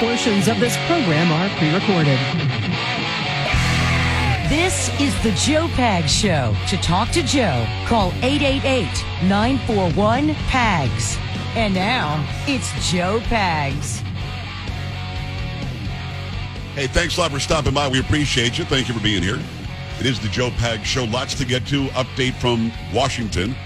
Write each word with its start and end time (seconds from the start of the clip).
Portions 0.00 0.46
of 0.46 0.60
this 0.60 0.76
program 0.86 1.32
are 1.32 1.48
pre-recorded. 1.56 2.18
This 4.50 4.90
is 5.00 5.14
the 5.22 5.32
Joe 5.32 5.68
Pags 5.68 6.10
Show. 6.10 6.54
To 6.68 6.76
talk 6.82 7.08
to 7.12 7.22
Joe, 7.22 7.66
call 7.86 8.10
888-941-PAGS. 8.20 11.16
And 11.56 11.72
now, 11.72 12.22
it's 12.46 12.70
Joe 12.90 13.20
Pags. 13.20 14.02
Hey, 16.74 16.88
thanks 16.88 17.16
a 17.16 17.20
lot 17.20 17.30
for 17.30 17.40
stopping 17.40 17.72
by. 17.72 17.88
We 17.88 18.00
appreciate 18.00 18.58
you. 18.58 18.66
Thank 18.66 18.88
you 18.88 18.94
for 18.94 19.00
being 19.02 19.22
here. 19.22 19.40
It 19.98 20.04
is 20.04 20.20
the 20.20 20.28
Joe 20.28 20.50
Pags 20.50 20.84
Show. 20.84 21.04
Lots 21.04 21.34
to 21.36 21.46
get 21.46 21.66
to. 21.68 21.86
Update 21.88 22.34
from 22.34 22.70
Washington, 22.92 23.56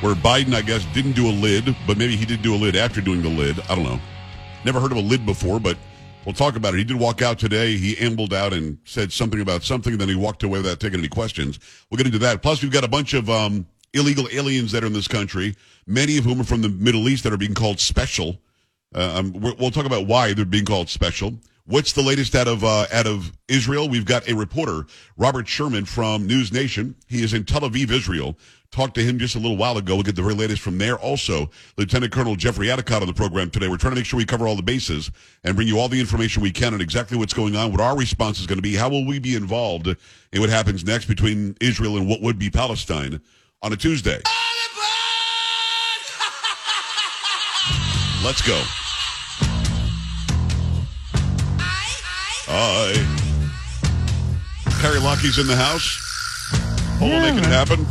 where 0.00 0.14
Biden, 0.14 0.54
I 0.54 0.62
guess, 0.62 0.86
didn't 0.94 1.12
do 1.12 1.28
a 1.28 1.30
lid, 1.30 1.76
but 1.86 1.98
maybe 1.98 2.16
he 2.16 2.24
did 2.24 2.40
do 2.40 2.54
a 2.54 2.56
lid 2.56 2.74
after 2.74 3.02
doing 3.02 3.20
the 3.20 3.28
lid. 3.28 3.60
I 3.68 3.74
don't 3.74 3.84
know. 3.84 4.00
Never 4.64 4.80
heard 4.80 4.92
of 4.92 4.98
a 4.98 5.02
lid 5.02 5.26
before, 5.26 5.60
but 5.60 5.76
we'll 6.24 6.34
talk 6.34 6.56
about 6.56 6.72
it. 6.74 6.78
He 6.78 6.84
did 6.84 6.98
walk 6.98 7.20
out 7.20 7.38
today. 7.38 7.76
He 7.76 7.98
ambled 7.98 8.32
out 8.32 8.54
and 8.54 8.78
said 8.84 9.12
something 9.12 9.40
about 9.40 9.62
something, 9.62 9.92
and 9.92 10.00
then 10.00 10.08
he 10.08 10.14
walked 10.14 10.42
away 10.42 10.58
without 10.58 10.80
taking 10.80 10.98
any 10.98 11.08
questions. 11.08 11.58
We'll 11.90 11.98
get 11.98 12.06
into 12.06 12.18
that. 12.20 12.42
Plus, 12.42 12.62
we've 12.62 12.72
got 12.72 12.82
a 12.82 12.88
bunch 12.88 13.12
of 13.12 13.28
um, 13.28 13.66
illegal 13.92 14.26
aliens 14.32 14.72
that 14.72 14.82
are 14.82 14.86
in 14.86 14.94
this 14.94 15.08
country, 15.08 15.54
many 15.86 16.16
of 16.16 16.24
whom 16.24 16.40
are 16.40 16.44
from 16.44 16.62
the 16.62 16.70
Middle 16.70 17.08
East 17.10 17.24
that 17.24 17.32
are 17.32 17.38
being 17.38 17.54
called 17.54 17.78
special. 17.78 18.38
Uh, 18.94 19.16
um, 19.16 19.32
we'll 19.32 19.70
talk 19.70 19.86
about 19.86 20.06
why 20.06 20.32
they're 20.32 20.46
being 20.46 20.64
called 20.64 20.88
special. 20.88 21.34
What's 21.66 21.92
the 21.92 22.02
latest 22.02 22.34
out 22.34 22.48
of 22.48 22.62
uh, 22.62 22.86
out 22.92 23.06
of 23.06 23.32
Israel? 23.48 23.88
We've 23.88 24.04
got 24.04 24.28
a 24.28 24.34
reporter, 24.34 24.86
Robert 25.16 25.48
Sherman 25.48 25.84
from 25.84 26.26
News 26.26 26.52
Nation. 26.52 26.94
He 27.06 27.22
is 27.22 27.34
in 27.34 27.44
Tel 27.44 27.62
Aviv, 27.62 27.90
Israel. 27.90 28.36
Talked 28.74 28.96
to 28.96 29.04
him 29.04 29.20
just 29.20 29.36
a 29.36 29.38
little 29.38 29.56
while 29.56 29.78
ago. 29.78 29.94
We'll 29.94 30.02
get 30.02 30.16
the 30.16 30.22
very 30.22 30.34
latest 30.34 30.60
from 30.60 30.78
there. 30.78 30.98
Also, 30.98 31.48
Lieutenant 31.76 32.12
Colonel 32.12 32.34
Jeffrey 32.34 32.66
Addicott 32.66 33.02
on 33.02 33.06
the 33.06 33.14
program 33.14 33.48
today. 33.48 33.68
We're 33.68 33.76
trying 33.76 33.92
to 33.92 34.00
make 34.00 34.04
sure 34.04 34.16
we 34.16 34.24
cover 34.24 34.48
all 34.48 34.56
the 34.56 34.64
bases 34.64 35.12
and 35.44 35.54
bring 35.54 35.68
you 35.68 35.78
all 35.78 35.88
the 35.88 36.00
information 36.00 36.42
we 36.42 36.50
can 36.50 36.74
on 36.74 36.80
exactly 36.80 37.16
what's 37.16 37.32
going 37.32 37.54
on, 37.54 37.70
what 37.70 37.80
our 37.80 37.96
response 37.96 38.40
is 38.40 38.48
going 38.48 38.58
to 38.58 38.62
be, 38.62 38.74
how 38.74 38.88
will 38.88 39.06
we 39.06 39.20
be 39.20 39.36
involved 39.36 39.86
in 39.86 40.40
what 40.40 40.50
happens 40.50 40.84
next 40.84 41.04
between 41.04 41.56
Israel 41.60 41.96
and 41.98 42.08
what 42.08 42.20
would 42.20 42.36
be 42.36 42.50
Palestine 42.50 43.20
on 43.62 43.72
a 43.72 43.76
Tuesday. 43.76 44.20
Let's 48.24 48.42
go. 48.42 48.60
Hi. 52.50 52.92
Terry 54.80 54.98
Lockie's 54.98 55.38
in 55.38 55.46
the 55.46 55.54
house. 55.54 56.00
On, 57.00 57.22
make 57.22 57.40
it 57.40 57.46
happen. 57.46 57.86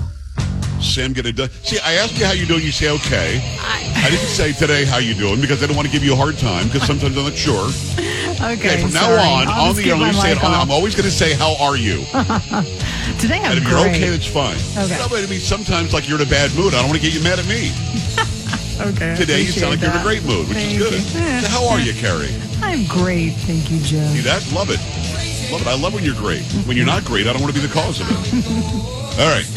Sam, 0.83 1.13
get 1.13 1.25
it 1.25 1.35
done. 1.35 1.49
See, 1.63 1.79
I 1.79 1.93
asked 1.93 2.19
you 2.19 2.25
how 2.25 2.33
you 2.33 2.45
doing. 2.45 2.61
You 2.61 2.71
say 2.71 2.89
okay. 2.89 3.41
I, 3.61 4.09
didn't 4.09 4.27
say 4.27 4.51
today 4.51 4.85
how 4.85 4.97
you 4.97 5.13
doing 5.15 5.39
because 5.39 5.63
I 5.63 5.67
don't 5.67 5.75
want 5.75 5.87
to 5.87 5.93
give 5.93 6.03
you 6.03 6.13
a 6.13 6.15
hard 6.15 6.37
time 6.37 6.67
because 6.67 6.83
sometimes 6.83 7.17
I'm 7.17 7.23
not 7.23 7.33
sure. 7.33 7.69
Okay, 8.43 8.81
from 8.81 8.91
now 8.91 9.07
on, 9.13 9.47
I'll 9.47 9.69
on 9.69 9.75
the 9.75 9.89
air, 9.89 9.95
you 9.95 10.13
say 10.13 10.31
it 10.33 10.43
on, 10.43 10.51
I'm 10.51 10.71
always 10.71 10.95
going 10.95 11.05
to 11.05 11.11
say 11.11 11.33
how 11.33 11.55
are 11.63 11.77
you. 11.77 11.99
Today 13.21 13.39
I'm 13.39 13.55
And 13.55 13.59
if 13.59 13.69
you're 13.69 13.79
okay, 13.87 14.09
that's 14.09 14.27
fine. 14.27 14.57
Okay. 14.75 14.97
No, 14.97 15.07
but 15.07 15.23
I 15.23 15.27
mean, 15.27 15.39
sometimes 15.39 15.93
like 15.93 16.09
you're 16.09 16.19
in 16.19 16.27
a 16.27 16.29
bad 16.29 16.53
mood. 16.55 16.73
I 16.73 16.81
don't 16.81 16.89
want 16.89 16.99
to 16.99 17.05
get 17.05 17.13
you 17.13 17.23
mad 17.23 17.39
at 17.39 17.47
me. 17.47 17.71
okay. 18.91 19.15
Today 19.15 19.43
you 19.43 19.51
sound 19.53 19.71
like 19.71 19.79
you're 19.79 19.91
in 19.91 20.01
a 20.01 20.03
great 20.03 20.25
mood, 20.25 20.49
which 20.49 20.57
Thank 20.57 20.81
is 20.81 21.13
good. 21.13 21.43
So 21.45 21.47
how 21.47 21.69
are 21.69 21.79
you, 21.79 21.93
Carrie? 21.93 22.35
I'm 22.59 22.85
great, 22.87 23.37
thank 23.47 23.71
you, 23.71 23.79
Joe. 23.79 24.03
See 24.11 24.25
that? 24.27 24.43
Love 24.51 24.71
it. 24.71 24.81
Love 25.53 25.61
it. 25.61 25.67
I 25.67 25.79
love 25.79 25.93
when 25.93 26.03
you're 26.03 26.17
great. 26.19 26.43
When 26.67 26.75
you're 26.75 26.89
not 26.89 27.05
great, 27.05 27.27
I 27.27 27.31
don't 27.31 27.41
want 27.41 27.53
to 27.53 27.61
be 27.61 27.65
the 27.65 27.71
cause 27.71 28.01
of 28.01 28.09
it. 28.09 29.21
All 29.21 29.29
right. 29.29 29.47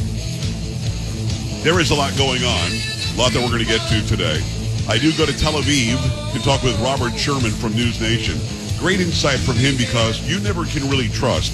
There 1.66 1.80
is 1.80 1.90
a 1.90 1.96
lot 1.96 2.16
going 2.16 2.44
on, 2.44 2.70
a 2.70 3.18
lot 3.18 3.34
that 3.34 3.42
we're 3.42 3.50
going 3.50 3.58
to 3.58 3.66
get 3.66 3.82
to 3.90 3.98
today. 4.06 4.38
I 4.86 4.98
do 4.98 5.10
go 5.18 5.26
to 5.26 5.36
Tel 5.36 5.54
Aviv 5.54 5.98
to 6.32 6.38
talk 6.38 6.62
with 6.62 6.78
Robert 6.78 7.18
Sherman 7.18 7.50
from 7.50 7.74
News 7.74 8.00
Nation. 8.00 8.38
Great 8.78 9.00
insight 9.00 9.40
from 9.40 9.56
him 9.56 9.74
because 9.76 10.22
you 10.30 10.38
never 10.38 10.64
can 10.66 10.88
really 10.88 11.08
trust 11.08 11.50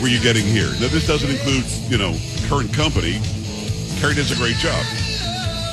where 0.00 0.08
you're 0.08 0.22
getting 0.22 0.46
here. 0.46 0.72
Now, 0.80 0.88
this 0.88 1.06
doesn't 1.06 1.28
include, 1.28 1.68
you 1.92 1.98
know, 1.98 2.16
current 2.48 2.72
company. 2.72 3.20
Kerry 4.00 4.16
does 4.16 4.32
a 4.32 4.40
great 4.40 4.56
job. 4.56 4.80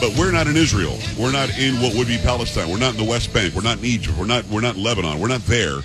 But 0.04 0.12
we're 0.20 0.36
not 0.36 0.48
in 0.48 0.58
Israel. 0.58 1.00
We're 1.18 1.32
not 1.32 1.48
in 1.58 1.80
what 1.80 1.96
would 1.96 2.08
be 2.08 2.18
Palestine. 2.18 2.68
We're 2.68 2.84
not 2.84 3.00
in 3.00 3.06
the 3.06 3.10
West 3.10 3.34
Bank. 3.34 3.56
We're 3.56 3.64
not 3.64 3.80
in 3.80 3.86
Egypt. 3.86 4.18
We're 4.18 4.28
not 4.28 4.44
we're 4.52 4.60
not 4.60 4.76
Lebanon. 4.76 5.18
We're 5.18 5.32
not 5.32 5.48
there. 5.48 5.80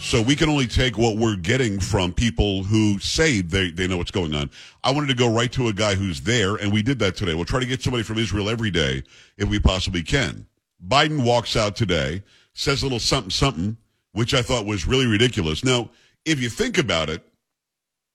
So 0.00 0.22
we 0.22 0.36
can 0.36 0.48
only 0.48 0.66
take 0.66 0.96
what 0.96 1.16
we're 1.16 1.36
getting 1.36 1.78
from 1.78 2.14
people 2.14 2.62
who 2.62 2.98
say 2.98 3.42
they, 3.42 3.70
they 3.70 3.86
know 3.86 3.98
what's 3.98 4.10
going 4.10 4.34
on. 4.34 4.50
I 4.82 4.90
wanted 4.90 5.08
to 5.08 5.14
go 5.14 5.30
right 5.30 5.52
to 5.52 5.68
a 5.68 5.72
guy 5.72 5.96
who's 5.96 6.22
there, 6.22 6.56
and 6.56 6.72
we 6.72 6.82
did 6.82 6.98
that 7.00 7.14
today. 7.14 7.34
We'll 7.34 7.44
try 7.44 7.60
to 7.60 7.66
get 7.66 7.82
somebody 7.82 8.04
from 8.04 8.16
Israel 8.16 8.48
every 8.48 8.70
day 8.70 9.02
if 9.36 9.48
we 9.48 9.58
possibly 9.60 10.02
can. 10.02 10.46
Biden 10.86 11.24
walks 11.24 11.56
out 11.56 11.76
today, 11.76 12.22
says 12.54 12.82
a 12.82 12.86
little 12.86 13.00
something 13.00 13.30
something, 13.30 13.76
which 14.12 14.32
I 14.32 14.40
thought 14.40 14.64
was 14.64 14.86
really 14.86 15.06
ridiculous. 15.06 15.62
Now, 15.62 15.90
if 16.24 16.40
you 16.40 16.48
think 16.48 16.78
about 16.78 17.10
it, 17.10 17.22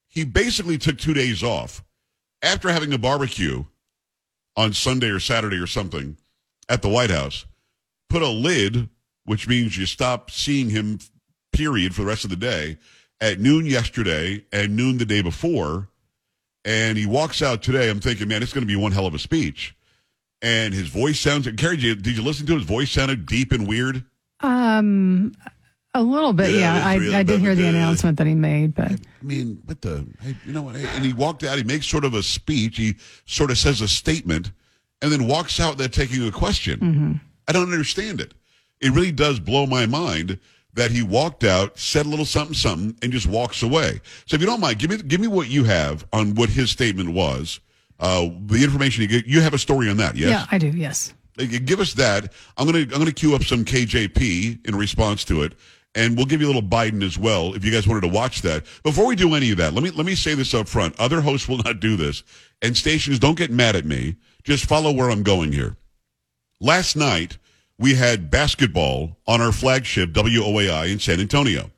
he 0.07 0.23
basically 0.23 0.77
took 0.77 0.97
two 0.97 1.13
days 1.13 1.43
off 1.43 1.83
after 2.41 2.69
having 2.69 2.93
a 2.93 2.97
barbecue 2.97 3.65
on 4.55 4.73
Sunday 4.73 5.09
or 5.09 5.19
Saturday 5.19 5.57
or 5.57 5.67
something 5.67 6.17
at 6.69 6.81
the 6.81 6.89
White 6.89 7.09
House, 7.09 7.45
put 8.09 8.21
a 8.21 8.29
lid, 8.29 8.89
which 9.25 9.47
means 9.47 9.77
you 9.77 9.85
stop 9.85 10.29
seeing 10.29 10.69
him, 10.69 10.99
period, 11.53 11.95
for 11.95 12.01
the 12.01 12.07
rest 12.07 12.23
of 12.25 12.29
the 12.29 12.35
day, 12.35 12.77
at 13.21 13.39
noon 13.39 13.65
yesterday 13.65 14.43
and 14.51 14.75
noon 14.75 14.97
the 14.97 15.05
day 15.05 15.21
before. 15.21 15.87
And 16.65 16.97
he 16.97 17.05
walks 17.05 17.41
out 17.41 17.61
today. 17.61 17.89
I'm 17.89 17.99
thinking, 17.99 18.27
man, 18.27 18.41
it's 18.43 18.53
going 18.53 18.61
to 18.63 18.67
be 18.67 18.75
one 18.75 18.91
hell 18.91 19.05
of 19.05 19.13
a 19.13 19.19
speech. 19.19 19.75
And 20.41 20.73
his 20.73 20.87
voice 20.89 21.19
sounds. 21.19 21.47
Carrie, 21.57 21.75
did 21.77 21.83
you, 21.83 21.95
did 21.95 22.17
you 22.17 22.23
listen 22.23 22.45
to 22.47 22.53
it? 22.53 22.59
his 22.59 22.65
voice? 22.65 22.91
Sounded 22.91 23.25
deep 23.25 23.51
and 23.51 23.67
weird. 23.67 24.03
Um, 24.41 25.33
a 25.93 26.01
little 26.03 26.33
bit, 26.33 26.51
Yeah, 26.51 26.77
yeah. 26.77 26.87
I, 26.87 26.95
really- 26.95 27.15
I 27.15 27.23
did 27.23 27.39
hear 27.39 27.55
the 27.55 27.67
announcement 27.67 28.17
that 28.17 28.27
he 28.27 28.33
made, 28.35 28.75
but 28.75 28.91
I 28.91 28.97
mean, 29.21 29.61
what 29.65 29.81
the? 29.81 30.05
Hey, 30.21 30.35
you 30.45 30.51
know 30.51 30.63
what? 30.63 30.75
And 30.75 31.05
he 31.05 31.13
walked 31.13 31.43
out. 31.43 31.57
He 31.57 31.63
makes 31.63 31.85
sort 31.85 32.03
of 32.03 32.13
a 32.13 32.23
speech. 32.23 32.77
He 32.77 32.95
sort 33.25 33.51
of 33.51 33.57
says 33.57 33.79
a 33.81 33.87
statement, 33.87 34.51
and 35.01 35.11
then 35.11 35.27
walks 35.27 35.59
out 35.59 35.77
there 35.77 35.87
taking 35.87 36.25
a 36.27 36.31
question. 36.31 37.21
I 37.47 37.51
don't 37.51 37.71
understand 37.71 38.19
it. 38.21 38.33
It 38.81 38.91
really 38.91 39.11
does 39.11 39.39
blow 39.39 39.65
my 39.65 39.85
mind 39.85 40.39
that 40.75 40.91
he 40.91 41.03
walked 41.03 41.43
out, 41.43 41.77
said 41.77 42.05
a 42.05 42.09
little 42.09 42.25
something, 42.25 42.55
something, 42.55 42.97
and 43.01 43.11
just 43.11 43.27
walks 43.27 43.61
away. 43.63 44.01
So 44.25 44.35
if 44.35 44.41
you 44.41 44.47
don't 44.47 44.59
mind, 44.59 44.79
give 44.79 44.89
me 44.89 44.97
give 44.97 45.21
me 45.21 45.27
what 45.27 45.49
you 45.49 45.63
have 45.63 46.05
on 46.11 46.35
what 46.35 46.49
his 46.49 46.71
statement 46.71 47.13
was. 47.13 47.59
Uh, 47.99 48.29
the 48.47 48.63
information 48.63 49.01
you 49.03 49.07
get. 49.07 49.25
You 49.25 49.41
have 49.41 49.53
a 49.53 49.57
story 49.59 49.89
on 49.89 49.97
that, 49.97 50.15
yes? 50.15 50.29
yeah, 50.29 50.45
I 50.51 50.57
do. 50.57 50.67
Yes. 50.67 51.13
Uh, 51.39 51.45
Give 51.63 51.79
us 51.79 51.93
that. 51.93 52.33
I'm 52.57 52.65
gonna 52.65 52.79
I'm 52.79 52.89
gonna 52.99 53.11
queue 53.11 53.35
up 53.35 53.43
some 53.43 53.63
KJP 53.63 54.67
in 54.67 54.75
response 54.75 55.23
to 55.25 55.43
it, 55.43 55.53
and 55.95 56.17
we'll 56.17 56.25
give 56.25 56.41
you 56.41 56.47
a 56.47 56.51
little 56.51 56.61
Biden 56.61 57.03
as 57.03 57.17
well 57.17 57.53
if 57.55 57.63
you 57.63 57.71
guys 57.71 57.87
wanted 57.87 58.01
to 58.01 58.07
watch 58.07 58.41
that. 58.41 58.65
Before 58.83 59.05
we 59.05 59.15
do 59.15 59.35
any 59.35 59.51
of 59.51 59.57
that, 59.57 59.73
let 59.73 59.83
me 59.83 59.91
let 59.91 60.05
me 60.05 60.15
say 60.15 60.33
this 60.33 60.53
up 60.53 60.67
front. 60.67 60.99
Other 60.99 61.21
hosts 61.21 61.47
will 61.47 61.57
not 61.63 61.79
do 61.79 61.95
this, 61.95 62.23
and 62.61 62.75
stations 62.75 63.19
don't 63.19 63.37
get 63.37 63.51
mad 63.51 63.75
at 63.75 63.85
me. 63.85 64.15
Just 64.43 64.65
follow 64.65 64.91
where 64.91 65.09
I'm 65.09 65.23
going 65.23 65.51
here. 65.51 65.77
Last 66.59 66.95
night 66.95 67.37
we 67.79 67.95
had 67.95 68.29
basketball 68.29 69.17
on 69.27 69.41
our 69.41 69.51
flagship 69.51 70.11
WOAI 70.11 70.91
in 70.91 70.99
San 70.99 71.19
Antonio. 71.19 71.71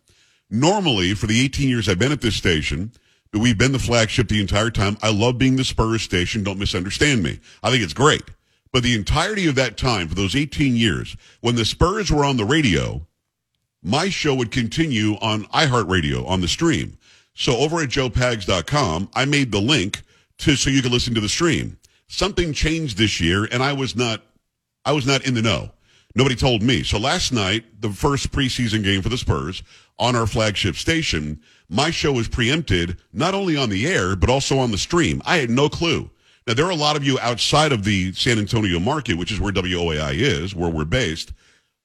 Normally, 0.49 1.13
for 1.13 1.27
the 1.27 1.41
18 1.41 1.69
years 1.69 1.89
I've 1.89 1.99
been 1.99 2.11
at 2.11 2.21
this 2.21 2.35
station, 2.35 2.91
that 3.31 3.39
we've 3.39 3.57
been 3.57 3.73
the 3.73 3.79
flagship 3.79 4.29
the 4.29 4.39
entire 4.39 4.69
time. 4.69 4.97
I 5.01 5.11
love 5.11 5.37
being 5.37 5.57
the 5.57 5.65
Spurs 5.65 6.01
station. 6.01 6.43
Don't 6.43 6.57
misunderstand 6.57 7.21
me. 7.21 7.41
I 7.61 7.69
think 7.69 7.83
it's 7.83 7.93
great. 7.93 8.23
But 8.71 8.81
the 8.81 8.95
entirety 8.95 9.47
of 9.47 9.55
that 9.55 9.77
time, 9.77 10.07
for 10.07 10.15
those 10.15 10.35
18 10.37 10.75
years, 10.75 11.17
when 11.41 11.55
the 11.55 11.65
Spurs 11.65 12.09
were 12.09 12.23
on 12.23 12.37
the 12.37 12.45
radio, 12.45 13.05
my 13.83 14.07
show 14.07 14.33
would 14.35 14.51
continue 14.51 15.15
on 15.15 15.45
iHeartRadio 15.47 16.25
on 16.25 16.39
the 16.39 16.47
stream. 16.47 16.97
So 17.33 17.57
over 17.57 17.81
at 17.81 17.89
joepags.com, 17.89 19.09
I 19.13 19.25
made 19.25 19.51
the 19.51 19.59
link 19.59 20.01
to 20.37 20.55
so 20.55 20.69
you 20.69 20.81
could 20.81 20.93
listen 20.93 21.13
to 21.15 21.21
the 21.21 21.27
stream. 21.27 21.77
Something 22.07 22.53
changed 22.53 22.97
this 22.97 23.19
year, 23.19 23.45
and 23.51 23.61
I 23.61 23.73
was 23.73 23.97
not 23.97 24.23
I 24.85 24.93
was 24.93 25.05
not 25.05 25.25
in 25.25 25.33
the 25.33 25.41
know. 25.41 25.71
Nobody 26.15 26.35
told 26.35 26.63
me. 26.63 26.81
So 26.81 26.97
last 26.97 27.33
night, 27.33 27.81
the 27.81 27.89
first 27.89 28.31
preseason 28.31 28.83
game 28.83 29.01
for 29.01 29.09
the 29.09 29.17
Spurs 29.17 29.61
on 29.99 30.15
our 30.15 30.25
flagship 30.25 30.75
station, 30.75 31.41
my 31.69 31.91
show 31.91 32.13
was 32.13 32.29
preempted 32.29 32.97
not 33.11 33.33
only 33.33 33.57
on 33.57 33.69
the 33.69 33.85
air, 33.85 34.15
but 34.15 34.29
also 34.29 34.57
on 34.57 34.71
the 34.71 34.77
stream. 34.77 35.21
I 35.25 35.37
had 35.37 35.49
no 35.49 35.67
clue. 35.67 36.09
Now, 36.47 36.53
there 36.53 36.65
are 36.65 36.71
a 36.71 36.75
lot 36.75 36.95
of 36.95 37.03
you 37.03 37.19
outside 37.19 37.71
of 37.71 37.83
the 37.83 38.13
San 38.13 38.39
Antonio 38.39 38.79
market, 38.79 39.17
which 39.17 39.31
is 39.31 39.39
where 39.39 39.51
WOAI 39.51 40.13
is, 40.13 40.55
where 40.55 40.69
we're 40.69 40.85
based. 40.85 41.33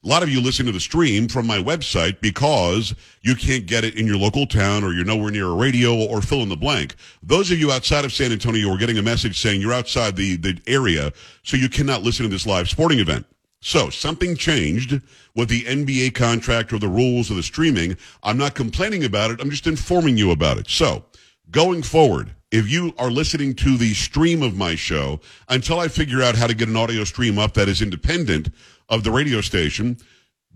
A 0.05 0.08
lot 0.08 0.22
of 0.22 0.31
you 0.31 0.40
listen 0.40 0.64
to 0.66 0.72
the 0.72 0.81
stream 0.81 1.28
from 1.28 1.46
my 1.46 1.58
website 1.58 2.20
because 2.20 2.94
you 3.22 3.34
can't 3.34 3.66
get 3.66 3.84
it 3.84 3.96
in 3.96 4.06
your 4.06 4.16
local 4.16 4.46
town 4.46 4.84
or 4.84 4.93
you're 4.93 5.05
nowhere 5.05 5.31
near 5.31 5.46
a 5.46 5.55
radio 5.55 5.94
or 5.94 6.22
fill 6.22 6.43
in 6.43 6.49
the 6.49 6.56
blank. 6.56 6.94
Those 7.22 7.50
of 7.50 7.58
you 7.58 7.72
outside 7.72 8.05
of 8.05 8.12
San 8.12 8.32
Antonio 8.32 8.70
are 8.70 8.78
getting 8.78 8.96
a 8.96 9.02
message 9.02 9.40
saying 9.40 9.60
you're 9.60 9.75
outside 9.75 10.16
the, 10.16 10.37
the 10.37 10.58
area, 10.66 11.12
so 11.43 11.56
you 11.56 11.69
cannot 11.69 12.02
listen 12.02 12.25
to 12.25 12.31
this 12.31 12.46
live 12.46 12.69
sporting 12.69 13.00
event. 13.00 13.26
So 13.62 13.90
something 13.90 14.36
changed 14.36 15.00
with 15.34 15.48
the 15.48 15.62
NBA 15.64 16.14
contract 16.14 16.72
or 16.72 16.78
the 16.78 16.88
rules 16.88 17.30
of 17.30 17.36
the 17.36 17.42
streaming. 17.42 17.96
I'm 18.22 18.38
not 18.38 18.54
complaining 18.54 19.04
about 19.04 19.30
it. 19.30 19.40
I'm 19.40 19.50
just 19.50 19.66
informing 19.66 20.16
you 20.16 20.30
about 20.30 20.58
it. 20.58 20.68
So 20.68 21.04
going 21.50 21.82
forward, 21.82 22.34
if 22.50 22.70
you 22.70 22.94
are 22.98 23.10
listening 23.10 23.54
to 23.56 23.76
the 23.76 23.94
stream 23.94 24.42
of 24.42 24.56
my 24.56 24.74
show, 24.74 25.20
until 25.48 25.78
I 25.78 25.88
figure 25.88 26.22
out 26.22 26.34
how 26.34 26.46
to 26.46 26.54
get 26.54 26.68
an 26.68 26.76
audio 26.76 27.04
stream 27.04 27.38
up 27.38 27.54
that 27.54 27.68
is 27.68 27.82
independent 27.82 28.48
of 28.88 29.04
the 29.04 29.10
radio 29.10 29.40
station, 29.40 29.98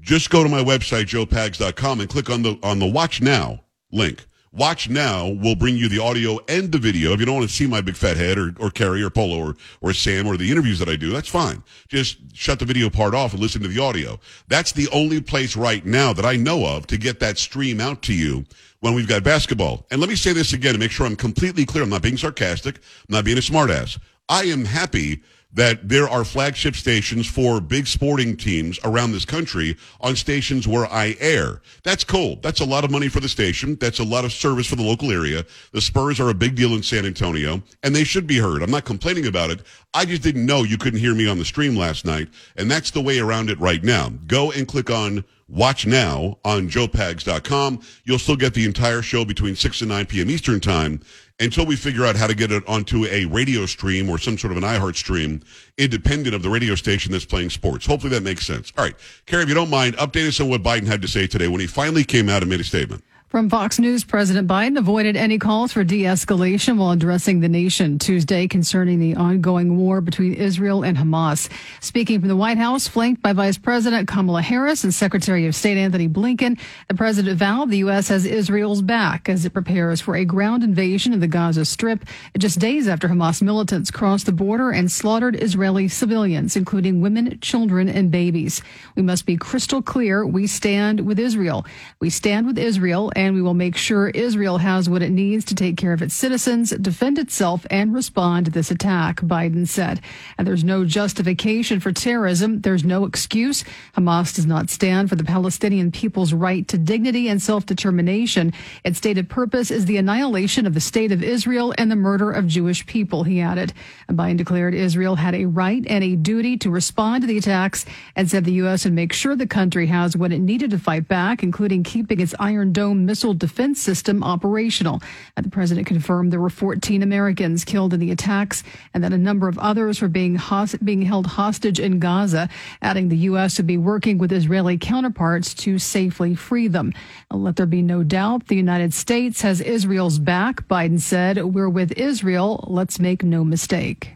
just 0.00 0.30
go 0.30 0.42
to 0.42 0.48
my 0.48 0.62
website, 0.62 1.04
joepags.com, 1.04 2.00
and 2.00 2.08
click 2.08 2.30
on 2.30 2.42
the 2.42 2.58
on 2.62 2.78
the 2.78 2.86
Watch 2.86 3.20
Now 3.20 3.60
link. 3.92 4.26
Watch 4.54 4.88
Now 4.88 5.26
We'll 5.28 5.56
bring 5.56 5.76
you 5.76 5.88
the 5.88 5.98
audio 5.98 6.38
and 6.48 6.70
the 6.70 6.78
video. 6.78 7.12
If 7.12 7.18
you 7.18 7.26
don't 7.26 7.34
want 7.34 7.48
to 7.48 7.54
see 7.54 7.66
my 7.66 7.80
big 7.80 7.96
fat 7.96 8.16
head 8.16 8.38
or, 8.38 8.54
or 8.60 8.70
Carrie 8.70 9.02
or 9.02 9.10
Polo 9.10 9.38
or, 9.38 9.56
or 9.80 9.92
Sam 9.92 10.28
or 10.28 10.36
the 10.36 10.48
interviews 10.48 10.78
that 10.78 10.88
I 10.88 10.94
do, 10.94 11.10
that's 11.10 11.28
fine. 11.28 11.62
Just 11.88 12.18
shut 12.34 12.60
the 12.60 12.64
video 12.64 12.88
part 12.88 13.14
off 13.14 13.32
and 13.32 13.42
listen 13.42 13.62
to 13.62 13.68
the 13.68 13.82
audio. 13.82 14.18
That's 14.46 14.70
the 14.70 14.88
only 14.92 15.20
place 15.20 15.56
right 15.56 15.84
now 15.84 16.12
that 16.12 16.24
I 16.24 16.36
know 16.36 16.66
of 16.66 16.86
to 16.86 16.96
get 16.96 17.18
that 17.18 17.36
stream 17.36 17.80
out 17.80 18.02
to 18.02 18.14
you 18.14 18.44
when 18.78 18.94
we've 18.94 19.08
got 19.08 19.24
basketball. 19.24 19.86
And 19.90 20.00
let 20.00 20.08
me 20.08 20.16
say 20.16 20.32
this 20.32 20.52
again 20.52 20.74
to 20.74 20.78
make 20.78 20.92
sure 20.92 21.04
I'm 21.04 21.16
completely 21.16 21.64
clear. 21.64 21.82
I'm 21.82 21.90
not 21.90 22.02
being 22.02 22.16
sarcastic. 22.16 22.76
I'm 22.76 23.14
not 23.14 23.24
being 23.24 23.38
a 23.38 23.40
smartass. 23.40 23.98
I 24.28 24.44
am 24.44 24.64
happy 24.64 25.22
that 25.54 25.88
there 25.88 26.08
are 26.08 26.24
flagship 26.24 26.74
stations 26.76 27.26
for 27.26 27.60
big 27.60 27.86
sporting 27.86 28.36
teams 28.36 28.78
around 28.84 29.12
this 29.12 29.24
country 29.24 29.76
on 30.00 30.16
stations 30.16 30.68
where 30.68 30.86
I 30.92 31.16
air. 31.20 31.62
That's 31.82 32.04
cool. 32.04 32.36
That's 32.42 32.60
a 32.60 32.64
lot 32.64 32.84
of 32.84 32.90
money 32.90 33.08
for 33.08 33.20
the 33.20 33.28
station. 33.28 33.76
That's 33.76 34.00
a 34.00 34.04
lot 34.04 34.24
of 34.24 34.32
service 34.32 34.66
for 34.66 34.76
the 34.76 34.82
local 34.82 35.10
area. 35.10 35.44
The 35.72 35.80
Spurs 35.80 36.20
are 36.20 36.28
a 36.28 36.34
big 36.34 36.56
deal 36.56 36.74
in 36.74 36.82
San 36.82 37.06
Antonio, 37.06 37.62
and 37.82 37.94
they 37.94 38.04
should 38.04 38.26
be 38.26 38.38
heard. 38.38 38.62
I'm 38.62 38.70
not 38.70 38.84
complaining 38.84 39.26
about 39.26 39.50
it. 39.50 39.60
I 39.94 40.04
just 40.04 40.22
didn't 40.22 40.44
know 40.44 40.64
you 40.64 40.76
couldn't 40.76 41.00
hear 41.00 41.14
me 41.14 41.28
on 41.28 41.38
the 41.38 41.44
stream 41.44 41.76
last 41.76 42.04
night, 42.04 42.28
and 42.56 42.70
that's 42.70 42.90
the 42.90 43.00
way 43.00 43.20
around 43.20 43.48
it 43.48 43.58
right 43.60 43.82
now. 43.82 44.10
Go 44.26 44.50
and 44.50 44.66
click 44.66 44.90
on 44.90 45.24
Watch 45.48 45.86
Now 45.86 46.38
on 46.44 46.68
joepags.com. 46.68 47.80
You'll 48.04 48.18
still 48.18 48.36
get 48.36 48.54
the 48.54 48.64
entire 48.64 49.02
show 49.02 49.24
between 49.24 49.56
6 49.56 49.80
and 49.82 49.90
9 49.90 50.06
p.m. 50.06 50.30
Eastern 50.30 50.60
Time 50.60 51.00
until 51.40 51.66
we 51.66 51.76
figure 51.76 52.04
out 52.06 52.16
how 52.16 52.26
to 52.26 52.34
get 52.34 52.52
it 52.52 52.66
onto 52.68 53.04
a 53.06 53.24
radio 53.26 53.66
stream 53.66 54.08
or 54.08 54.18
some 54.18 54.38
sort 54.38 54.52
of 54.52 54.56
an 54.56 54.62
iHeart 54.62 54.96
stream 54.96 55.42
independent 55.76 56.34
of 56.34 56.42
the 56.42 56.48
radio 56.48 56.74
station 56.74 57.12
that's 57.12 57.24
playing 57.24 57.50
sports. 57.50 57.84
Hopefully 57.84 58.10
that 58.10 58.22
makes 58.22 58.46
sense. 58.46 58.72
All 58.78 58.84
right. 58.84 58.94
Carrie, 59.26 59.42
if 59.42 59.48
you 59.48 59.54
don't 59.54 59.70
mind, 59.70 59.96
update 59.96 60.28
us 60.28 60.40
on 60.40 60.48
what 60.48 60.62
Biden 60.62 60.86
had 60.86 61.02
to 61.02 61.08
say 61.08 61.26
today 61.26 61.48
when 61.48 61.60
he 61.60 61.66
finally 61.66 62.04
came 62.04 62.28
out 62.28 62.42
and 62.42 62.50
made 62.50 62.60
a 62.60 62.64
statement. 62.64 63.02
From 63.34 63.50
Fox 63.50 63.80
News, 63.80 64.04
President 64.04 64.46
Biden 64.46 64.78
avoided 64.78 65.16
any 65.16 65.40
calls 65.40 65.72
for 65.72 65.82
de 65.82 66.02
escalation 66.04 66.76
while 66.76 66.92
addressing 66.92 67.40
the 67.40 67.48
nation 67.48 67.98
Tuesday 67.98 68.46
concerning 68.46 69.00
the 69.00 69.16
ongoing 69.16 69.76
war 69.76 70.00
between 70.00 70.34
Israel 70.34 70.84
and 70.84 70.96
Hamas. 70.96 71.50
Speaking 71.80 72.20
from 72.20 72.28
the 72.28 72.36
White 72.36 72.58
House, 72.58 72.86
flanked 72.86 73.22
by 73.22 73.32
Vice 73.32 73.58
President 73.58 74.06
Kamala 74.06 74.40
Harris 74.40 74.84
and 74.84 74.94
Secretary 74.94 75.46
of 75.46 75.56
State 75.56 75.76
Antony 75.78 76.08
Blinken, 76.08 76.60
the 76.86 76.94
president 76.94 77.36
vowed 77.36 77.70
the 77.70 77.78
U.S. 77.78 78.06
has 78.06 78.24
Israel's 78.24 78.82
back 78.82 79.28
as 79.28 79.44
it 79.44 79.52
prepares 79.52 80.00
for 80.00 80.14
a 80.14 80.24
ground 80.24 80.62
invasion 80.62 81.12
of 81.12 81.18
the 81.18 81.26
Gaza 81.26 81.64
Strip 81.64 82.04
just 82.38 82.60
days 82.60 82.86
after 82.86 83.08
Hamas 83.08 83.42
militants 83.42 83.90
crossed 83.90 84.26
the 84.26 84.32
border 84.32 84.70
and 84.70 84.92
slaughtered 84.92 85.34
Israeli 85.42 85.88
civilians, 85.88 86.54
including 86.54 87.00
women, 87.00 87.40
children, 87.40 87.88
and 87.88 88.12
babies. 88.12 88.62
We 88.94 89.02
must 89.02 89.26
be 89.26 89.36
crystal 89.36 89.82
clear. 89.82 90.24
We 90.24 90.46
stand 90.46 91.00
with 91.00 91.18
Israel. 91.18 91.66
We 91.98 92.10
stand 92.10 92.46
with 92.46 92.58
Israel 92.58 93.10
and 93.16 93.23
we 93.32 93.40
will 93.40 93.54
make 93.54 93.76
sure 93.76 94.08
Israel 94.08 94.58
has 94.58 94.88
what 94.88 95.02
it 95.02 95.10
needs 95.10 95.44
to 95.46 95.54
take 95.54 95.76
care 95.76 95.92
of 95.92 96.02
its 96.02 96.14
citizens, 96.14 96.70
defend 96.70 97.18
itself, 97.18 97.64
and 97.70 97.94
respond 97.94 98.44
to 98.44 98.52
this 98.52 98.70
attack, 98.70 99.20
Biden 99.20 99.66
said. 99.66 100.00
And 100.36 100.46
there's 100.46 100.64
no 100.64 100.84
justification 100.84 101.80
for 101.80 101.92
terrorism. 101.92 102.60
There's 102.60 102.84
no 102.84 103.04
excuse. 103.06 103.64
Hamas 103.96 104.34
does 104.34 104.46
not 104.46 104.68
stand 104.68 105.08
for 105.08 105.16
the 105.16 105.24
Palestinian 105.24 105.92
people's 105.92 106.32
right 106.34 106.66
to 106.68 106.76
dignity 106.76 107.28
and 107.28 107.40
self-determination. 107.40 108.52
Its 108.84 108.98
stated 108.98 109.28
purpose 109.28 109.70
is 109.70 109.86
the 109.86 109.96
annihilation 109.96 110.66
of 110.66 110.74
the 110.74 110.80
state 110.80 111.12
of 111.12 111.22
Israel 111.22 111.72
and 111.78 111.90
the 111.90 111.96
murder 111.96 112.32
of 112.32 112.48
Jewish 112.48 112.84
people, 112.86 113.22
he 113.22 113.40
added. 113.40 113.72
And 114.08 114.18
Biden 114.18 114.36
declared 114.36 114.74
Israel 114.74 115.14
had 115.14 115.34
a 115.34 115.44
right 115.46 115.84
and 115.88 116.02
a 116.02 116.16
duty 116.16 116.56
to 116.58 116.70
respond 116.70 117.22
to 117.22 117.28
the 117.28 117.38
attacks 117.38 117.86
and 118.16 118.28
said 118.28 118.44
the 118.44 118.52
U.S. 118.54 118.84
would 118.84 118.92
make 118.92 119.12
sure 119.12 119.36
the 119.36 119.46
country 119.46 119.86
has 119.86 120.16
what 120.16 120.32
it 120.32 120.40
needed 120.40 120.70
to 120.70 120.78
fight 120.78 121.06
back, 121.06 121.42
including 121.42 121.84
keeping 121.84 122.18
its 122.18 122.34
Iron 122.40 122.72
Dome 122.72 123.03
missile 123.06 123.34
defense 123.34 123.80
system 123.80 124.22
operational. 124.22 125.00
And 125.36 125.44
the 125.44 125.50
president 125.50 125.86
confirmed 125.86 126.32
there 126.32 126.40
were 126.40 126.50
14 126.50 127.02
Americans 127.02 127.64
killed 127.64 127.94
in 127.94 128.00
the 128.00 128.10
attacks 128.10 128.62
and 128.92 129.02
that 129.04 129.12
a 129.12 129.18
number 129.18 129.48
of 129.48 129.58
others 129.58 130.00
were 130.00 130.08
being, 130.08 130.38
being 130.82 131.02
held 131.02 131.26
hostage 131.26 131.80
in 131.80 131.98
Gaza, 131.98 132.48
adding 132.82 133.08
the 133.08 133.16
U.S. 133.28 133.58
would 133.58 133.66
be 133.66 133.76
working 133.76 134.18
with 134.18 134.32
Israeli 134.32 134.78
counterparts 134.78 135.54
to 135.54 135.78
safely 135.78 136.34
free 136.34 136.68
them. 136.68 136.92
let 137.30 137.56
there 137.56 137.66
be 137.66 137.82
no 137.82 138.02
doubt 138.02 138.46
the 138.46 138.56
United 138.56 138.94
States 138.94 139.42
has 139.42 139.60
Israel's 139.60 140.18
back, 140.18 140.66
Biden 140.68 141.00
said. 141.00 141.42
We're 141.44 141.68
with 141.68 141.92
Israel. 141.92 142.64
Let's 142.68 142.98
make 142.98 143.22
no 143.22 143.44
mistake. 143.44 144.13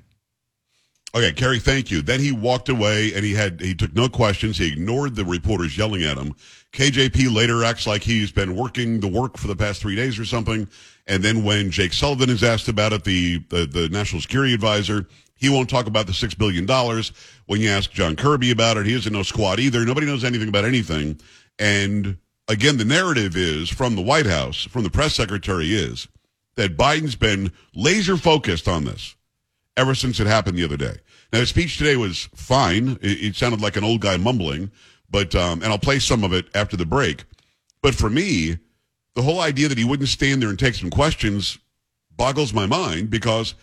Okay, 1.15 1.33
Kerry, 1.33 1.59
thank 1.59 1.91
you. 1.91 2.03
Then 2.03 2.21
he 2.21 2.33
walked 2.33 2.69
away 2.69 3.15
and 3.15 3.25
he 3.25 3.33
had 3.33 3.61
he 3.61 3.75
took 3.75 3.95
no 3.95 4.09
questions. 4.11 4.59
He 4.59 4.71
ignored 4.71 5.17
the 5.17 5.25
reporters 5.25 5.77
yelling 5.77 6.03
at 6.03 6.19
him. 6.19 6.35
KJP 6.73 7.35
later 7.35 7.65
acts 7.65 7.87
like 7.87 8.03
he's 8.03 8.31
been 8.31 8.55
working 8.55 9.01
the 9.01 9.09
work 9.09 9.39
for 9.39 9.47
the 9.47 9.57
past 9.57 9.81
three 9.81 9.97
days 9.97 10.19
or 10.19 10.27
something. 10.27 10.69
And 11.07 11.23
then 11.23 11.45
when 11.45 11.71
Jake 11.71 11.95
Sullivan 11.95 12.29
is 12.29 12.45
asked 12.45 12.69
about 12.69 12.93
it, 12.93 13.05
the 13.05 13.39
the, 13.49 13.65
the 13.65 13.89
national 13.89 14.21
security 14.21 14.53
advisor, 14.53 15.07
he 15.35 15.49
won't 15.49 15.71
talk 15.71 15.87
about 15.87 16.07
the 16.07 16.13
six 16.13 16.35
billion 16.35 16.67
dollars. 16.67 17.13
When 17.47 17.63
you 17.63 17.71
ask 17.71 17.91
John 17.91 18.15
Kirby 18.15 18.51
about 18.51 18.77
it, 18.77 18.85
he 18.85 18.93
doesn't 18.93 19.13
know 19.13 19.23
squat 19.23 19.61
either. 19.61 19.87
Nobody 19.87 20.07
knows 20.07 20.25
anything 20.25 20.49
about 20.51 20.67
anything. 20.67 21.19
And 21.59 22.19
again, 22.49 22.77
the 22.77 22.85
narrative 22.85 23.35
is 23.35 23.71
from 23.71 23.97
the 23.97 24.03
White 24.03 24.27
House, 24.27 24.65
from 24.65 24.83
the 24.83 24.91
press 24.91 25.15
secretary 25.15 25.73
is 25.73 26.07
that 26.57 26.77
Biden's 26.77 27.17
been 27.17 27.53
laser 27.75 28.19
focused 28.19 28.69
on 28.69 28.85
this 28.85 29.15
ever 29.79 29.95
since 29.95 30.21
it 30.21 30.27
happened 30.27 30.59
the 30.59 30.65
other 30.65 30.77
day. 30.77 30.97
Now, 31.33 31.39
his 31.41 31.49
speech 31.49 31.79
today 31.79 31.97
was 31.97 32.29
fine. 32.35 32.99
It, 33.01 33.23
it 33.23 33.37
sounded 33.37 33.61
like 33.61 33.77
an 33.77 33.85
old 33.85 34.01
guy 34.01 34.17
mumbling, 34.17 34.71
but, 35.09 35.35
um, 35.35 35.63
and 35.63 35.73
I'll 35.73 35.79
play 35.79 36.01
some 36.01 36.25
of 36.25 36.33
it 36.33 36.47
after 36.55 36.77
the 36.77 36.85
break. 36.85 37.25
But 37.81 37.95
for 37.95 38.11
me, 38.11 38.59
the 39.15 39.23
whole 39.23 39.41
idea 39.41 39.69
that 39.69 39.79
he 39.79 39.85
wouldn't 39.85 40.09
stand 40.09 40.43
there 40.43 40.49
and 40.49 40.59
take 40.59 40.75
some 40.75 40.91
questions 40.91 41.59
boggles 42.17 42.53
my 42.53 42.67
mind 42.67 43.09
because, 43.11 43.55